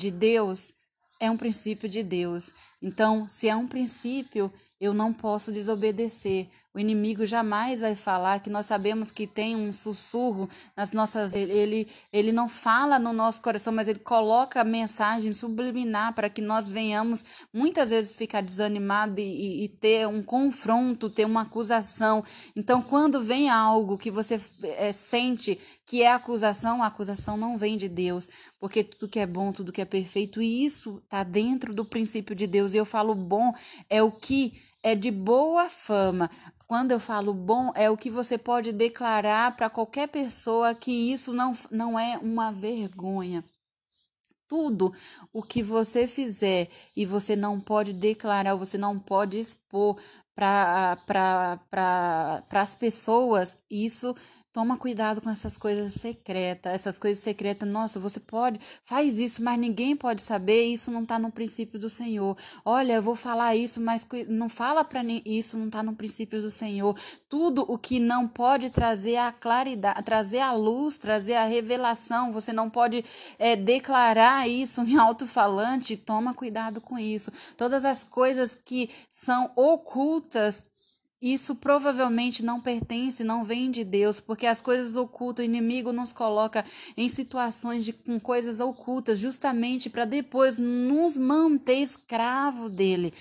de 0.00 0.10
Deus, 0.10 0.72
é 1.20 1.30
um 1.30 1.36
princípio 1.36 1.88
de 1.88 2.02
Deus. 2.02 2.52
Então, 2.82 3.28
se 3.28 3.48
é 3.48 3.54
um 3.54 3.66
princípio, 3.66 4.52
eu 4.80 4.94
não 4.94 5.12
posso 5.12 5.52
desobedecer. 5.52 6.48
O 6.72 6.78
inimigo 6.78 7.26
jamais 7.26 7.80
vai 7.80 7.94
falar 7.94 8.40
que 8.40 8.48
nós 8.48 8.64
sabemos 8.64 9.10
que 9.10 9.26
tem 9.26 9.54
um 9.56 9.72
sussurro 9.72 10.48
nas 10.74 10.92
nossas. 10.92 11.34
Ele, 11.34 11.86
ele 12.12 12.32
não 12.32 12.48
fala 12.48 12.98
no 12.98 13.12
nosso 13.12 13.42
coração, 13.42 13.72
mas 13.72 13.88
ele 13.88 13.98
coloca 13.98 14.64
mensagem 14.64 15.32
subliminar 15.32 16.14
para 16.14 16.30
que 16.30 16.40
nós 16.40 16.70
venhamos 16.70 17.24
muitas 17.52 17.90
vezes 17.90 18.12
ficar 18.12 18.40
desanimado 18.40 19.20
e, 19.20 19.64
e, 19.64 19.68
ter 19.68 20.06
um 20.06 20.22
confronto, 20.22 21.10
ter 21.10 21.26
uma 21.26 21.42
acusação. 21.42 22.24
Então, 22.56 22.80
quando 22.80 23.20
vem 23.20 23.50
algo 23.50 23.98
que 23.98 24.10
você 24.10 24.40
é, 24.62 24.92
sente 24.92 25.58
que 25.84 26.02
é 26.02 26.12
acusação, 26.12 26.84
a 26.84 26.86
acusação 26.86 27.36
não 27.36 27.58
vem 27.58 27.76
de 27.76 27.88
Deus, 27.88 28.28
porque 28.60 28.84
tudo 28.84 29.10
que 29.10 29.18
é 29.18 29.26
bom, 29.26 29.50
tudo 29.50 29.72
que 29.72 29.80
é 29.80 29.84
perfeito, 29.84 30.40
e 30.40 30.64
isso 30.64 31.02
está 31.02 31.24
dentro 31.24 31.74
do 31.74 31.84
princípio 31.84 32.32
de 32.32 32.46
Deus. 32.46 32.69
E 32.74 32.78
eu 32.78 32.84
falo 32.84 33.14
bom 33.14 33.52
é 33.88 34.02
o 34.02 34.10
que 34.10 34.52
é 34.82 34.94
de 34.94 35.10
boa 35.10 35.68
fama. 35.68 36.30
Quando 36.66 36.92
eu 36.92 37.00
falo 37.00 37.34
bom, 37.34 37.72
é 37.74 37.90
o 37.90 37.96
que 37.96 38.08
você 38.08 38.38
pode 38.38 38.72
declarar 38.72 39.56
para 39.56 39.68
qualquer 39.68 40.08
pessoa 40.08 40.74
que 40.74 40.92
isso 41.12 41.32
não, 41.32 41.56
não 41.70 41.98
é 41.98 42.16
uma 42.18 42.52
vergonha. 42.52 43.44
Tudo 44.46 44.92
o 45.32 45.42
que 45.42 45.62
você 45.62 46.06
fizer 46.06 46.68
e 46.96 47.04
você 47.04 47.36
não 47.36 47.60
pode 47.60 47.92
declarar, 47.92 48.54
você 48.54 48.78
não 48.78 48.98
pode 48.98 49.38
expor 49.38 49.96
para 50.34 50.96
pra, 51.06 51.60
pra, 51.68 52.44
as 52.62 52.74
pessoas, 52.74 53.58
isso 53.70 54.14
Toma 54.52 54.76
cuidado 54.76 55.20
com 55.20 55.30
essas 55.30 55.56
coisas 55.56 55.92
secretas, 55.94 56.72
essas 56.72 56.98
coisas 56.98 57.22
secretas. 57.22 57.68
Nossa, 57.68 58.00
você 58.00 58.18
pode, 58.18 58.58
faz 58.82 59.16
isso, 59.16 59.44
mas 59.44 59.56
ninguém 59.56 59.94
pode 59.94 60.22
saber. 60.22 60.64
Isso 60.64 60.90
não 60.90 61.04
está 61.04 61.20
no 61.20 61.30
princípio 61.30 61.78
do 61.78 61.88
Senhor. 61.88 62.36
Olha, 62.64 62.94
eu 62.94 63.02
vou 63.02 63.14
falar 63.14 63.54
isso, 63.54 63.80
mas 63.80 64.04
não 64.28 64.48
fala 64.48 64.82
para 64.82 65.04
isso, 65.24 65.56
não 65.56 65.66
está 65.66 65.84
no 65.84 65.94
princípio 65.94 66.42
do 66.42 66.50
Senhor. 66.50 66.98
Tudo 67.28 67.64
o 67.68 67.78
que 67.78 68.00
não 68.00 68.26
pode 68.26 68.70
trazer 68.70 69.18
a 69.18 69.30
claridade, 69.30 70.02
trazer 70.02 70.40
a 70.40 70.52
luz, 70.52 70.98
trazer 70.98 71.34
a 71.34 71.44
revelação, 71.44 72.32
você 72.32 72.52
não 72.52 72.68
pode 72.68 73.04
é, 73.38 73.54
declarar 73.54 74.48
isso 74.48 74.80
em 74.82 74.96
alto-falante. 74.96 75.96
Toma 75.96 76.34
cuidado 76.34 76.80
com 76.80 76.98
isso. 76.98 77.30
Todas 77.56 77.84
as 77.84 78.02
coisas 78.02 78.56
que 78.56 78.90
são 79.08 79.52
ocultas 79.54 80.62
isso 81.20 81.54
provavelmente 81.54 82.42
não 82.42 82.60
pertence, 82.60 83.22
não 83.22 83.44
vem 83.44 83.70
de 83.70 83.84
Deus, 83.84 84.20
porque 84.20 84.46
as 84.46 84.62
coisas 84.62 84.96
ocultas, 84.96 85.44
o 85.44 85.48
inimigo 85.48 85.92
nos 85.92 86.12
coloca 86.12 86.64
em 86.96 87.08
situações 87.08 87.84
de, 87.84 87.92
com 87.92 88.18
coisas 88.18 88.58
ocultas, 88.60 89.18
justamente 89.18 89.90
para 89.90 90.04
depois 90.04 90.56
nos 90.56 91.18
manter 91.18 91.76
escravo 91.76 92.70
dele. 92.70 93.12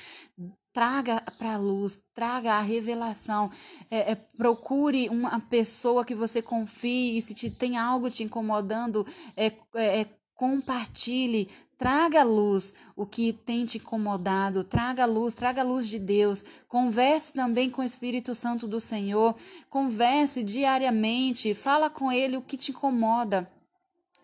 Traga 0.72 1.22
para 1.38 1.56
a 1.56 1.58
luz, 1.58 2.00
traga 2.14 2.54
a 2.54 2.62
revelação. 2.62 3.52
É, 3.90 4.12
é, 4.12 4.16
procure 4.16 5.10
uma 5.10 5.40
pessoa 5.42 6.06
que 6.06 6.16
você 6.16 6.42
confie, 6.42 7.18
e 7.18 7.22
se 7.22 7.34
te, 7.34 7.50
tem 7.50 7.78
algo 7.78 8.10
te 8.10 8.24
incomodando, 8.24 9.06
é, 9.36 9.48
é, 9.76 10.06
compartilhe, 10.40 11.50
traga 11.78 12.24
luz 12.24 12.74
o 12.96 13.06
que 13.06 13.34
tem 13.34 13.66
te 13.66 13.78
incomodado, 13.78 14.64
traga 14.64 15.06
luz, 15.06 15.34
traga 15.34 15.64
luz 15.64 15.90
de 15.90 16.00
Deus. 16.00 16.46
Converse 16.66 17.34
também 17.34 17.70
com 17.70 17.82
o 17.82 17.86
Espírito 17.86 18.34
Santo 18.34 18.66
do 18.66 18.80
Senhor, 18.80 19.36
converse 19.70 20.42
diariamente, 20.42 21.54
fala 21.54 21.90
com 21.90 22.10
ele 22.10 22.38
o 22.38 22.42
que 22.42 22.56
te 22.56 22.72
incomoda. 22.72 23.52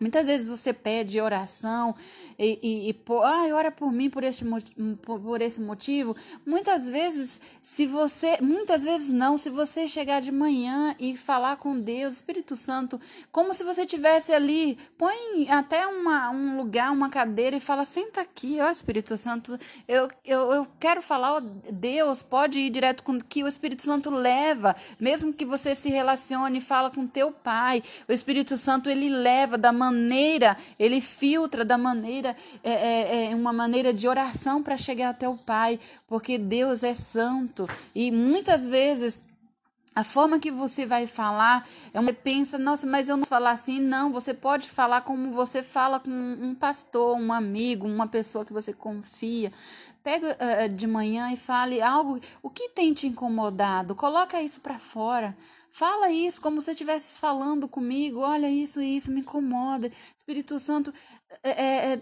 Muitas 0.00 0.26
vezes 0.26 0.48
você 0.48 0.72
pede 0.72 1.20
oração 1.20 1.94
e, 2.38 2.58
e, 2.62 2.90
e 2.90 2.96
ah, 3.22 3.54
ora 3.54 3.70
por 3.70 3.90
mim 3.92 4.10
por 4.10 4.22
esse, 4.22 4.44
por, 5.02 5.20
por 5.20 5.40
esse 5.40 5.60
motivo. 5.60 6.14
Muitas 6.44 6.88
vezes, 6.88 7.40
se 7.62 7.86
você, 7.86 8.38
muitas 8.40 8.82
vezes 8.82 9.10
não, 9.10 9.38
se 9.38 9.48
você 9.48 9.88
chegar 9.88 10.20
de 10.20 10.30
manhã 10.30 10.94
e 10.98 11.16
falar 11.16 11.56
com 11.56 11.78
Deus, 11.80 12.16
Espírito 12.16 12.54
Santo, 12.54 13.00
como 13.32 13.54
se 13.54 13.64
você 13.64 13.86
tivesse 13.86 14.32
ali, 14.32 14.76
põe 14.98 15.48
até 15.50 15.86
uma, 15.86 16.30
um 16.30 16.56
lugar, 16.56 16.92
uma 16.92 17.08
cadeira 17.08 17.56
e 17.56 17.60
fala, 17.60 17.84
senta 17.84 18.20
aqui, 18.20 18.58
ó 18.60 18.70
Espírito 18.70 19.16
Santo, 19.16 19.58
eu, 19.88 20.08
eu, 20.24 20.52
eu 20.52 20.66
quero 20.78 21.00
falar, 21.00 21.36
ó, 21.36 21.40
Deus, 21.40 22.22
pode 22.22 22.58
ir 22.58 22.70
direto 22.70 23.02
com 23.02 23.18
que 23.18 23.42
o 23.42 23.48
Espírito 23.48 23.82
Santo 23.82 24.10
leva, 24.10 24.76
mesmo 25.00 25.32
que 25.32 25.44
você 25.44 25.74
se 25.74 25.88
relacione 25.88 26.60
fala 26.60 26.90
com 26.90 27.06
teu 27.06 27.32
pai, 27.32 27.82
o 28.08 28.12
Espírito 28.12 28.56
Santo 28.56 28.90
ele 28.90 29.08
leva 29.08 29.56
da 29.56 29.72
maneira, 29.72 30.56
ele 30.78 31.00
filtra 31.00 31.64
da 31.64 31.78
maneira 31.78 32.25
maneira, 32.26 32.36
é, 32.62 32.72
é, 32.72 33.32
é 33.32 33.34
uma 33.34 33.52
maneira 33.52 33.92
de 33.92 34.08
oração 34.08 34.62
para 34.62 34.76
chegar 34.76 35.10
até 35.10 35.28
o 35.28 35.36
Pai, 35.36 35.78
porque 36.06 36.38
Deus 36.38 36.82
é 36.82 36.94
santo. 36.94 37.68
E 37.94 38.10
muitas 38.10 38.64
vezes 38.64 39.20
a 39.94 40.04
forma 40.04 40.38
que 40.38 40.50
você 40.50 40.84
vai 40.84 41.06
falar 41.06 41.66
é 41.92 41.98
uma 41.98 42.12
pensa, 42.12 42.58
nossa, 42.58 42.86
mas 42.86 43.08
eu 43.08 43.16
não 43.16 43.24
falar 43.24 43.52
assim, 43.52 43.80
não. 43.80 44.12
Você 44.12 44.34
pode 44.34 44.68
falar 44.68 45.00
como 45.02 45.32
você 45.32 45.62
fala 45.62 45.98
com 46.00 46.10
um 46.10 46.54
pastor, 46.54 47.16
um 47.16 47.32
amigo, 47.32 47.86
uma 47.86 48.06
pessoa 48.06 48.44
que 48.44 48.52
você 48.52 48.72
confia. 48.72 49.50
Pega 50.02 50.36
uh, 50.38 50.68
de 50.68 50.86
manhã 50.86 51.32
e 51.32 51.36
fale 51.36 51.80
algo, 51.82 52.20
o 52.40 52.48
que 52.48 52.68
tem 52.68 52.92
te 52.92 53.08
incomodado? 53.08 53.94
Coloca 53.94 54.40
isso 54.40 54.60
para 54.60 54.78
fora. 54.78 55.36
Fala 55.70 56.10
isso 56.10 56.40
como 56.40 56.62
se 56.62 56.70
estivesse 56.70 57.18
falando 57.18 57.68
comigo. 57.68 58.20
Olha, 58.20 58.48
isso 58.48 58.80
isso 58.80 59.10
me 59.10 59.20
incomoda. 59.20 59.90
Espírito 60.16 60.58
Santo, 60.58 60.90
é 61.42 61.50
é, 61.50 61.92
é, 61.94 62.00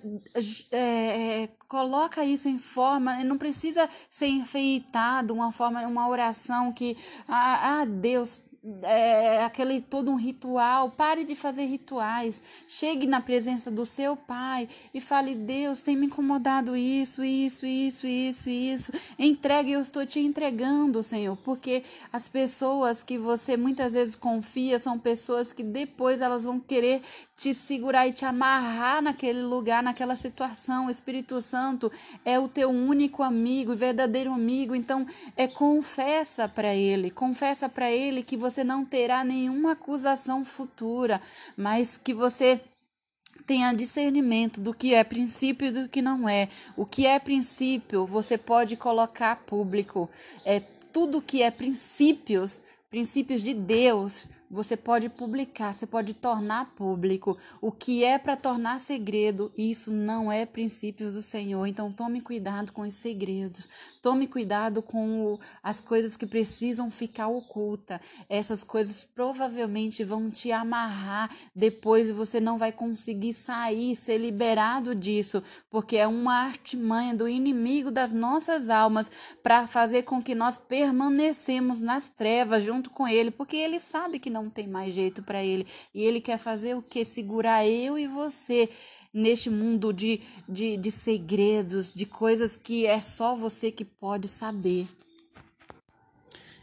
é, 0.72 1.42
é, 1.42 1.48
coloca 1.68 2.24
isso 2.24 2.48
em 2.48 2.58
forma, 2.58 3.22
não 3.24 3.38
precisa 3.38 3.88
ser 4.10 4.26
enfeitado, 4.26 5.34
uma 5.34 5.52
forma, 5.52 5.80
uma 5.86 6.08
oração 6.08 6.72
que, 6.72 6.96
ah, 7.28 7.80
ah 7.80 7.84
Deus, 7.84 8.38
é, 8.82 9.44
aquele 9.44 9.80
todo 9.80 10.10
um 10.10 10.16
ritual. 10.16 10.90
Pare 10.90 11.24
de 11.24 11.34
fazer 11.34 11.64
rituais. 11.64 12.42
Chegue 12.68 13.06
na 13.06 13.20
presença 13.20 13.70
do 13.70 13.84
seu 13.84 14.16
pai 14.16 14.68
e 14.92 15.00
fale: 15.00 15.34
Deus, 15.34 15.80
tem 15.80 15.96
me 15.96 16.06
incomodado 16.06 16.76
isso, 16.76 17.22
isso, 17.22 17.66
isso, 17.66 18.06
isso, 18.06 18.48
isso. 18.48 18.92
Entregue, 19.18 19.72
eu 19.72 19.80
estou 19.80 20.06
te 20.06 20.20
entregando, 20.20 21.02
Senhor, 21.02 21.36
porque 21.38 21.82
as 22.12 22.28
pessoas 22.28 23.02
que 23.02 23.18
você 23.18 23.56
muitas 23.56 23.92
vezes 23.92 24.16
confia 24.16 24.78
são 24.78 24.98
pessoas 24.98 25.52
que 25.52 25.62
depois 25.62 26.20
elas 26.20 26.44
vão 26.44 26.58
querer 26.58 27.02
te 27.36 27.52
segurar 27.52 28.06
e 28.06 28.12
te 28.12 28.24
amarrar 28.24 29.02
naquele 29.02 29.42
lugar, 29.42 29.82
naquela 29.82 30.16
situação. 30.16 30.86
O 30.86 30.90
Espírito 30.90 31.40
Santo 31.40 31.90
é 32.24 32.38
o 32.38 32.48
teu 32.48 32.70
único 32.70 33.22
amigo, 33.22 33.74
verdadeiro 33.74 34.32
amigo. 34.32 34.74
Então, 34.74 35.06
é 35.36 35.46
confessa 35.46 36.48
para 36.48 36.74
ele, 36.74 37.10
confessa 37.10 37.68
para 37.68 37.90
ele 37.90 38.22
que 38.22 38.36
você 38.36 38.53
não 38.62 38.84
terá 38.84 39.24
nenhuma 39.24 39.72
acusação 39.72 40.44
futura, 40.44 41.20
mas 41.56 41.96
que 41.96 42.14
você 42.14 42.60
tenha 43.46 43.72
discernimento 43.72 44.60
do 44.60 44.72
que 44.72 44.94
é 44.94 45.02
princípio 45.02 45.68
e 45.68 45.70
do 45.70 45.88
que 45.88 46.00
não 46.00 46.28
é. 46.28 46.48
O 46.76 46.86
que 46.86 47.06
é 47.06 47.18
princípio, 47.18 48.06
você 48.06 48.38
pode 48.38 48.76
colocar 48.76 49.36
público. 49.44 50.08
É 50.44 50.60
tudo 50.92 51.20
que 51.20 51.42
é 51.42 51.50
princípios, 51.50 52.60
princípios 52.88 53.42
de 53.42 53.52
Deus, 53.52 54.28
você 54.54 54.76
pode 54.76 55.08
publicar, 55.08 55.74
você 55.74 55.84
pode 55.84 56.14
tornar 56.14 56.74
público. 56.76 57.36
O 57.60 57.72
que 57.72 58.04
é 58.04 58.18
para 58.18 58.36
tornar 58.36 58.78
segredo, 58.78 59.52
isso 59.58 59.90
não 59.90 60.30
é 60.30 60.46
princípios 60.46 61.14
do 61.14 61.22
Senhor. 61.22 61.66
Então 61.66 61.90
tome 61.90 62.20
cuidado 62.20 62.70
com 62.70 62.82
os 62.82 62.94
segredos. 62.94 63.68
Tome 64.00 64.28
cuidado 64.28 64.80
com 64.80 65.38
as 65.60 65.80
coisas 65.80 66.16
que 66.16 66.24
precisam 66.24 66.88
ficar 66.88 67.26
ocultas. 67.26 67.98
Essas 68.28 68.62
coisas 68.62 69.02
provavelmente 69.02 70.04
vão 70.04 70.30
te 70.30 70.52
amarrar 70.52 71.28
depois 71.54 72.08
e 72.08 72.12
você 72.12 72.40
não 72.40 72.56
vai 72.56 72.70
conseguir 72.70 73.32
sair, 73.32 73.96
ser 73.96 74.18
liberado 74.18 74.94
disso, 74.94 75.42
porque 75.68 75.96
é 75.96 76.06
uma 76.06 76.44
artimanha 76.44 77.12
do 77.12 77.28
inimigo 77.28 77.90
das 77.90 78.12
nossas 78.12 78.70
almas 78.70 79.10
para 79.42 79.66
fazer 79.66 80.04
com 80.04 80.22
que 80.22 80.34
nós 80.34 80.56
permanecemos 80.56 81.80
nas 81.80 82.08
trevas 82.08 82.62
junto 82.62 82.88
com 82.90 83.08
ele, 83.08 83.32
porque 83.32 83.56
ele 83.56 83.80
sabe 83.80 84.20
que 84.20 84.30
não 84.30 84.43
não 84.44 84.50
tem 84.50 84.68
mais 84.68 84.94
jeito 84.94 85.22
para 85.22 85.44
ele. 85.44 85.66
E 85.92 86.02
ele 86.02 86.20
quer 86.20 86.38
fazer 86.38 86.76
o 86.76 86.82
que? 86.82 87.04
Segurar 87.04 87.66
eu 87.66 87.98
e 87.98 88.06
você 88.06 88.68
neste 89.12 89.50
mundo 89.50 89.92
de, 89.92 90.20
de, 90.48 90.76
de 90.76 90.90
segredos, 90.90 91.92
de 91.92 92.06
coisas 92.06 92.56
que 92.56 92.86
é 92.86 93.00
só 93.00 93.34
você 93.34 93.70
que 93.70 93.84
pode 93.84 94.28
saber. 94.28 94.86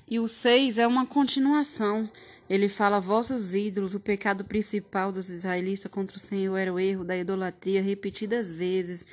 E 0.09 0.19
o 0.19 0.27
6 0.27 0.77
é 0.77 0.85
uma 0.85 1.05
continuação. 1.05 2.09
Ele 2.49 2.67
fala: 2.67 2.99
vossos 2.99 3.53
ídolos, 3.53 3.95
o 3.95 3.99
pecado 3.99 4.43
principal 4.43 5.11
dos 5.11 5.29
israelitas 5.29 5.89
contra 5.89 6.17
o 6.17 6.19
Senhor 6.19 6.57
era 6.57 6.73
o 6.73 6.79
erro 6.79 7.05
da 7.05 7.17
idolatria 7.17 7.81
repetidas 7.81 8.51
vezes 8.51 9.05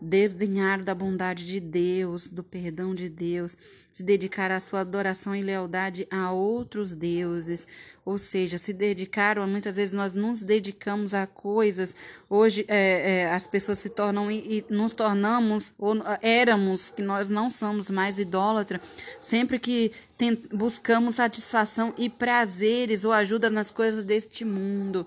desdenhar 0.00 0.82
da 0.82 0.94
bondade 0.94 1.44
de 1.44 1.60
Deus, 1.60 2.28
do 2.28 2.42
perdão 2.42 2.94
de 2.94 3.08
Deus, 3.08 3.56
se 3.90 4.02
dedicar 4.02 4.50
à 4.50 4.58
sua 4.58 4.80
adoração 4.80 5.36
e 5.36 5.42
lealdade 5.42 6.06
a 6.10 6.32
outros 6.32 6.94
deuses, 6.94 7.66
ou 8.04 8.16
seja, 8.16 8.56
se 8.56 8.72
dedicaram, 8.72 9.46
muitas 9.46 9.76
vezes 9.76 9.92
nós 9.92 10.14
nos 10.14 10.42
dedicamos 10.42 11.12
a 11.12 11.26
coisas, 11.26 11.94
hoje 12.28 12.64
é, 12.66 13.22
é, 13.22 13.32
as 13.32 13.46
pessoas 13.46 13.78
se 13.78 13.90
tornam 13.90 14.30
e, 14.30 14.58
e 14.58 14.64
nos 14.72 14.92
tornamos, 14.92 15.74
ou 15.78 15.94
éramos, 16.22 16.90
que 16.90 17.02
nós 17.02 17.28
não 17.28 17.50
somos 17.50 17.90
mais 17.90 18.18
idólatras, 18.18 18.80
sempre 19.20 19.58
que 19.58 19.92
tem, 20.16 20.34
buscamos 20.52 21.16
satisfação 21.16 21.92
e 21.98 22.08
prazeres 22.08 23.04
ou 23.04 23.12
ajuda 23.12 23.50
nas 23.50 23.70
coisas 23.70 24.02
deste 24.02 24.44
mundo 24.44 25.06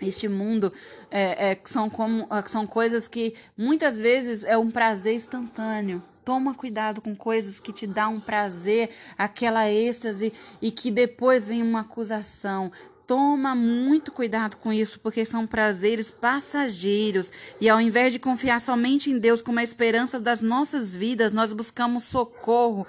este 0.00 0.28
mundo 0.28 0.72
é, 1.10 1.52
é, 1.52 1.60
são, 1.64 1.88
como, 1.88 2.26
é, 2.30 2.46
são 2.46 2.66
coisas 2.66 3.08
que 3.08 3.34
muitas 3.56 3.98
vezes 3.98 4.44
é 4.44 4.56
um 4.56 4.70
prazer 4.70 5.14
instantâneo. 5.14 6.02
Toma 6.24 6.54
cuidado 6.54 7.00
com 7.00 7.14
coisas 7.14 7.60
que 7.60 7.72
te 7.72 7.86
dão 7.86 8.14
um 8.14 8.20
prazer, 8.20 8.90
aquela 9.16 9.70
êxtase 9.70 10.32
e 10.60 10.72
que 10.72 10.90
depois 10.90 11.46
vem 11.46 11.62
uma 11.62 11.80
acusação. 11.80 12.70
Toma 13.06 13.54
muito 13.54 14.10
cuidado 14.10 14.56
com 14.56 14.72
isso, 14.72 14.98
porque 14.98 15.24
são 15.24 15.46
prazeres 15.46 16.10
passageiros. 16.10 17.30
E 17.60 17.68
ao 17.68 17.80
invés 17.80 18.12
de 18.12 18.18
confiar 18.18 18.60
somente 18.60 19.08
em 19.08 19.18
Deus 19.20 19.40
como 19.40 19.60
a 19.60 19.62
esperança 19.62 20.18
das 20.18 20.40
nossas 20.40 20.92
vidas, 20.92 21.32
nós 21.32 21.52
buscamos 21.52 22.02
socorro 22.02 22.84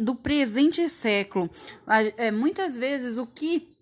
do 0.00 0.14
presente 0.14 0.86
século. 0.90 1.48
É, 2.18 2.30
muitas 2.30 2.76
vezes 2.76 3.16
o 3.16 3.26
que 3.26 3.75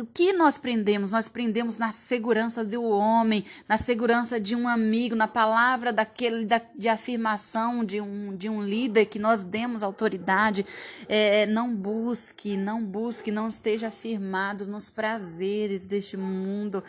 o 0.00 0.06
que 0.06 0.32
nós 0.32 0.56
prendemos? 0.56 1.12
Nós 1.12 1.28
prendemos 1.28 1.76
na 1.76 1.90
segurança 1.90 2.64
do 2.64 2.82
homem, 2.84 3.44
na 3.68 3.76
segurança 3.76 4.40
de 4.40 4.54
um 4.54 4.68
amigo, 4.68 5.16
na 5.16 5.26
palavra 5.26 5.92
daquele 5.92 6.46
da, 6.46 6.60
de 6.76 6.88
afirmação 6.88 7.84
de 7.84 8.00
um, 8.00 8.36
de 8.36 8.48
um 8.48 8.62
líder 8.62 9.06
que 9.06 9.18
nós 9.18 9.42
demos 9.42 9.82
autoridade. 9.82 10.64
É, 11.08 11.46
não 11.46 11.74
busque, 11.74 12.56
não 12.56 12.84
busque, 12.84 13.30
não 13.30 13.48
esteja 13.48 13.90
firmado 13.90 14.66
nos 14.66 14.90
prazeres 14.90 15.86
deste 15.86 16.16
mundo 16.16 16.82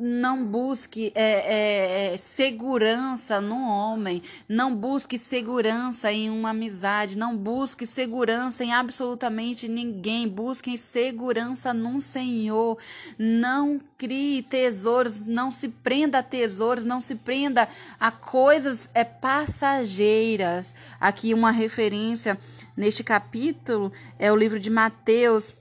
não 0.00 0.44
busque 0.44 1.12
é, 1.14 2.12
é, 2.12 2.16
segurança 2.16 3.40
no 3.40 3.68
homem, 3.68 4.22
não 4.48 4.74
busque 4.74 5.18
segurança 5.18 6.10
em 6.12 6.30
uma 6.30 6.50
amizade, 6.50 7.18
não 7.18 7.36
busque 7.36 7.86
segurança 7.86 8.64
em 8.64 8.72
absolutamente 8.72 9.68
ninguém, 9.68 10.26
busque 10.26 10.76
segurança 10.76 11.74
num 11.74 12.00
Senhor, 12.00 12.78
não 13.18 13.80
crie 13.98 14.42
tesouros, 14.42 15.26
não 15.26 15.52
se 15.52 15.68
prenda 15.68 16.18
a 16.18 16.22
tesouros, 16.22 16.84
não 16.84 17.00
se 17.00 17.14
prenda 17.14 17.68
a 17.98 18.10
coisas 18.10 18.88
é, 18.94 19.04
passageiras. 19.04 20.74
Aqui 20.98 21.34
uma 21.34 21.50
referência 21.50 22.38
neste 22.76 23.04
capítulo 23.04 23.92
é 24.18 24.32
o 24.32 24.36
livro 24.36 24.58
de 24.58 24.70
Mateus, 24.70 25.56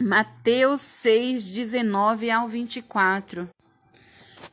Mateus 0.00 0.80
6, 0.80 1.42
19 1.44 2.30
ao 2.30 2.48
24. 2.48 3.48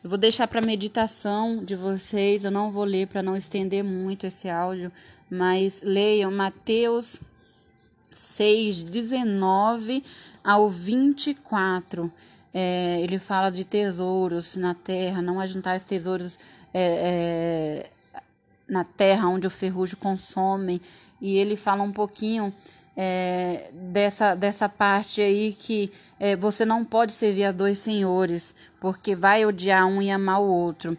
Eu 0.03 0.09
vou 0.09 0.17
deixar 0.17 0.47
para 0.47 0.61
meditação 0.61 1.63
de 1.63 1.75
vocês, 1.75 2.43
eu 2.43 2.51
não 2.51 2.71
vou 2.71 2.83
ler 2.83 3.07
para 3.07 3.23
não 3.23 3.35
estender 3.35 3.83
muito 3.83 4.25
esse 4.25 4.49
áudio, 4.49 4.91
mas 5.29 5.81
leiam 5.81 6.31
Mateus 6.31 7.19
6, 8.13 8.83
19 8.83 10.03
ao 10.43 10.69
24. 10.69 12.11
É, 12.53 13.01
ele 13.01 13.17
fala 13.17 13.49
de 13.49 13.63
tesouros 13.63 14.55
na 14.55 14.73
terra, 14.73 15.21
não 15.21 15.39
ajuntar 15.39 15.81
tesouros 15.81 16.37
é, 16.73 17.89
é, 18.13 18.21
na 18.67 18.83
terra 18.83 19.27
onde 19.29 19.47
o 19.47 19.51
ferrugem 19.51 19.97
consome. 19.97 20.81
E 21.21 21.37
ele 21.37 21.55
fala 21.55 21.83
um 21.83 21.91
pouquinho 21.91 22.53
é, 23.01 23.71
dessa, 23.71 24.35
dessa 24.35 24.67
parte 24.67 25.21
aí 25.21 25.53
que 25.53 25.89
é, 26.19 26.35
você 26.35 26.65
não 26.65 26.83
pode 26.83 27.13
servir 27.13 27.45
a 27.45 27.51
dois 27.53 27.79
senhores, 27.79 28.53
porque 28.77 29.15
vai 29.15 29.45
odiar 29.45 29.87
um 29.87 30.01
e 30.01 30.11
amar 30.11 30.41
o 30.41 30.47
outro. 30.47 30.97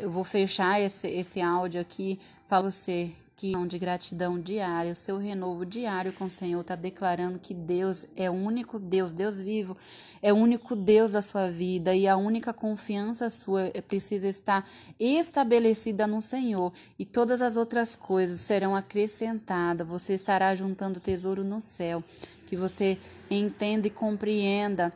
Eu 0.00 0.10
vou 0.10 0.24
fechar 0.24 0.80
esse, 0.80 1.06
esse 1.06 1.38
áudio 1.38 1.82
aqui. 1.82 2.18
Falo 2.46 2.70
você 2.70 3.10
que 3.36 3.52
de 3.66 3.78
gratidão 3.78 4.40
diária, 4.40 4.92
o 4.92 4.94
seu 4.94 5.18
renovo 5.18 5.66
diário 5.66 6.10
com 6.10 6.24
o 6.24 6.30
Senhor 6.30 6.62
está 6.62 6.74
declarando 6.74 7.38
que 7.38 7.52
Deus 7.52 8.06
é 8.16 8.30
o 8.30 8.32
único 8.32 8.78
Deus, 8.78 9.12
Deus 9.12 9.38
vivo, 9.38 9.76
é 10.22 10.32
o 10.32 10.36
único 10.36 10.74
Deus 10.74 11.12
da 11.12 11.20
sua 11.20 11.50
vida 11.50 11.94
e 11.94 12.08
a 12.08 12.16
única 12.16 12.54
confiança 12.54 13.28
sua 13.28 13.70
precisa 13.86 14.26
estar 14.26 14.66
estabelecida 14.98 16.06
no 16.06 16.22
Senhor 16.22 16.72
e 16.98 17.04
todas 17.04 17.42
as 17.42 17.56
outras 17.58 17.94
coisas 17.94 18.40
serão 18.40 18.74
acrescentadas. 18.74 19.86
Você 19.86 20.14
estará 20.14 20.54
juntando 20.54 20.98
tesouro 20.98 21.44
no 21.44 21.60
céu, 21.60 22.02
que 22.46 22.56
você 22.56 22.98
entenda 23.30 23.86
e 23.86 23.90
compreenda 23.90 24.90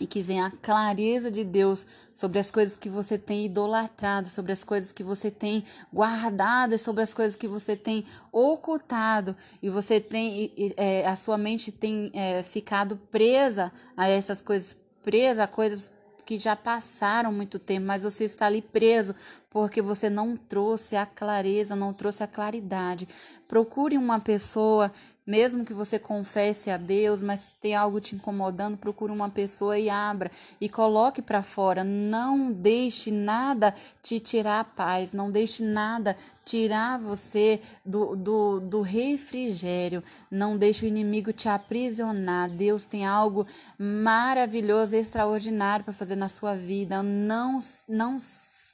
e 0.00 0.06
que 0.06 0.22
venha 0.22 0.46
a 0.46 0.50
clareza 0.50 1.30
de 1.30 1.44
Deus 1.44 1.86
sobre 2.12 2.38
as 2.38 2.50
coisas 2.50 2.74
que 2.74 2.88
você 2.88 3.18
tem 3.18 3.44
idolatrado, 3.44 4.28
sobre 4.28 4.50
as 4.50 4.64
coisas 4.64 4.90
que 4.90 5.04
você 5.04 5.30
tem 5.30 5.62
guardado, 5.92 6.78
sobre 6.78 7.02
as 7.02 7.12
coisas 7.12 7.36
que 7.36 7.46
você 7.46 7.76
tem 7.76 8.06
ocultado 8.32 9.36
e 9.62 9.68
você 9.68 10.00
tem 10.00 10.52
é, 10.78 11.06
a 11.06 11.14
sua 11.14 11.36
mente 11.36 11.70
tem 11.70 12.10
é, 12.14 12.42
ficado 12.42 12.96
presa 13.10 13.70
a 13.94 14.08
essas 14.08 14.40
coisas, 14.40 14.74
presa 15.02 15.44
a 15.44 15.46
coisas 15.46 15.90
que 16.30 16.38
já 16.38 16.54
passaram 16.54 17.32
muito 17.32 17.58
tempo, 17.58 17.86
mas 17.86 18.04
você 18.04 18.24
está 18.24 18.46
ali 18.46 18.62
preso 18.62 19.14
porque 19.50 19.82
você 19.82 20.08
não 20.08 20.36
trouxe 20.36 20.94
a 20.94 21.04
clareza, 21.04 21.74
não 21.74 21.92
trouxe 21.92 22.22
a 22.22 22.26
claridade. 22.28 23.08
Procure 23.48 23.98
uma 23.98 24.20
pessoa, 24.20 24.92
mesmo 25.30 25.64
que 25.64 25.72
você 25.72 25.96
confesse 25.96 26.70
a 26.70 26.76
Deus, 26.76 27.22
mas 27.22 27.38
se 27.38 27.54
tem 27.54 27.72
algo 27.72 28.00
te 28.00 28.16
incomodando, 28.16 28.76
procure 28.76 29.12
uma 29.12 29.30
pessoa 29.30 29.78
e 29.78 29.88
abra 29.88 30.28
e 30.60 30.68
coloque 30.68 31.22
para 31.22 31.40
fora. 31.40 31.84
Não 31.84 32.50
deixe 32.50 33.12
nada 33.12 33.72
te 34.02 34.18
tirar 34.18 34.58
a 34.58 34.64
paz, 34.64 35.12
não 35.12 35.30
deixe 35.30 35.62
nada 35.62 36.16
tirar 36.44 36.98
você 36.98 37.60
do, 37.86 38.16
do, 38.16 38.58
do 38.58 38.82
refrigério. 38.82 40.02
Não 40.28 40.58
deixe 40.58 40.84
o 40.84 40.88
inimigo 40.88 41.32
te 41.32 41.48
aprisionar. 41.48 42.50
Deus 42.50 42.82
tem 42.82 43.06
algo 43.06 43.46
maravilhoso, 43.78 44.96
extraordinário 44.96 45.84
para 45.84 45.94
fazer 45.94 46.16
na 46.16 46.26
sua 46.26 46.56
vida. 46.56 47.04
Não, 47.04 47.60
não 47.88 48.18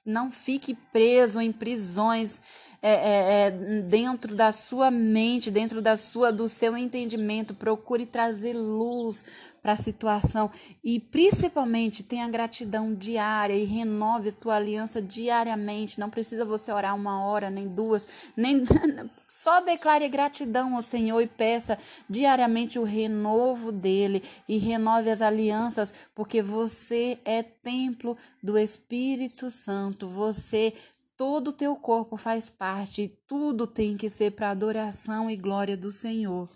não 0.06 0.30
fique 0.30 0.72
preso 0.72 1.40
em 1.40 1.50
prisões 1.50 2.40
é, 2.82 3.46
é, 3.46 3.50
dentro 3.82 4.34
da 4.34 4.52
sua 4.52 4.90
mente, 4.90 5.50
dentro 5.50 5.82
da 5.82 5.96
sua, 5.96 6.32
do 6.32 6.48
seu 6.48 6.76
entendimento. 6.76 7.54
Procure 7.54 8.06
trazer 8.06 8.54
luz 8.54 9.24
para 9.62 9.72
a 9.72 9.76
situação 9.76 10.50
e 10.84 11.00
principalmente 11.00 12.02
tenha 12.02 12.28
gratidão 12.28 12.94
diária 12.94 13.54
e 13.54 13.64
renove 13.64 14.28
a 14.28 14.32
tua 14.32 14.56
aliança 14.56 15.02
diariamente. 15.02 15.98
Não 15.98 16.10
precisa 16.10 16.44
você 16.44 16.70
orar 16.70 16.94
uma 16.94 17.24
hora, 17.24 17.50
nem 17.50 17.68
duas, 17.68 18.06
nem 18.36 18.64
Só 19.36 19.60
declare 19.60 20.08
gratidão 20.08 20.74
ao 20.74 20.82
Senhor 20.82 21.20
e 21.20 21.26
peça 21.26 21.78
diariamente 22.08 22.78
o 22.78 22.84
renovo 22.84 23.70
dele 23.70 24.22
e 24.48 24.56
renove 24.56 25.10
as 25.10 25.20
alianças, 25.20 25.92
porque 26.14 26.40
você 26.40 27.18
é 27.22 27.42
templo 27.42 28.16
do 28.42 28.56
Espírito 28.56 29.50
Santo. 29.50 30.08
Você 30.08 30.72
todo 31.16 31.48
o 31.48 31.52
teu 31.52 31.74
corpo 31.76 32.16
faz 32.16 32.50
parte, 32.50 33.08
tudo 33.26 33.66
tem 33.66 33.96
que 33.96 34.10
ser 34.10 34.32
para 34.32 34.50
adoração 34.50 35.30
e 35.30 35.36
glória 35.36 35.76
do 35.76 35.90
Senhor. 35.90 36.48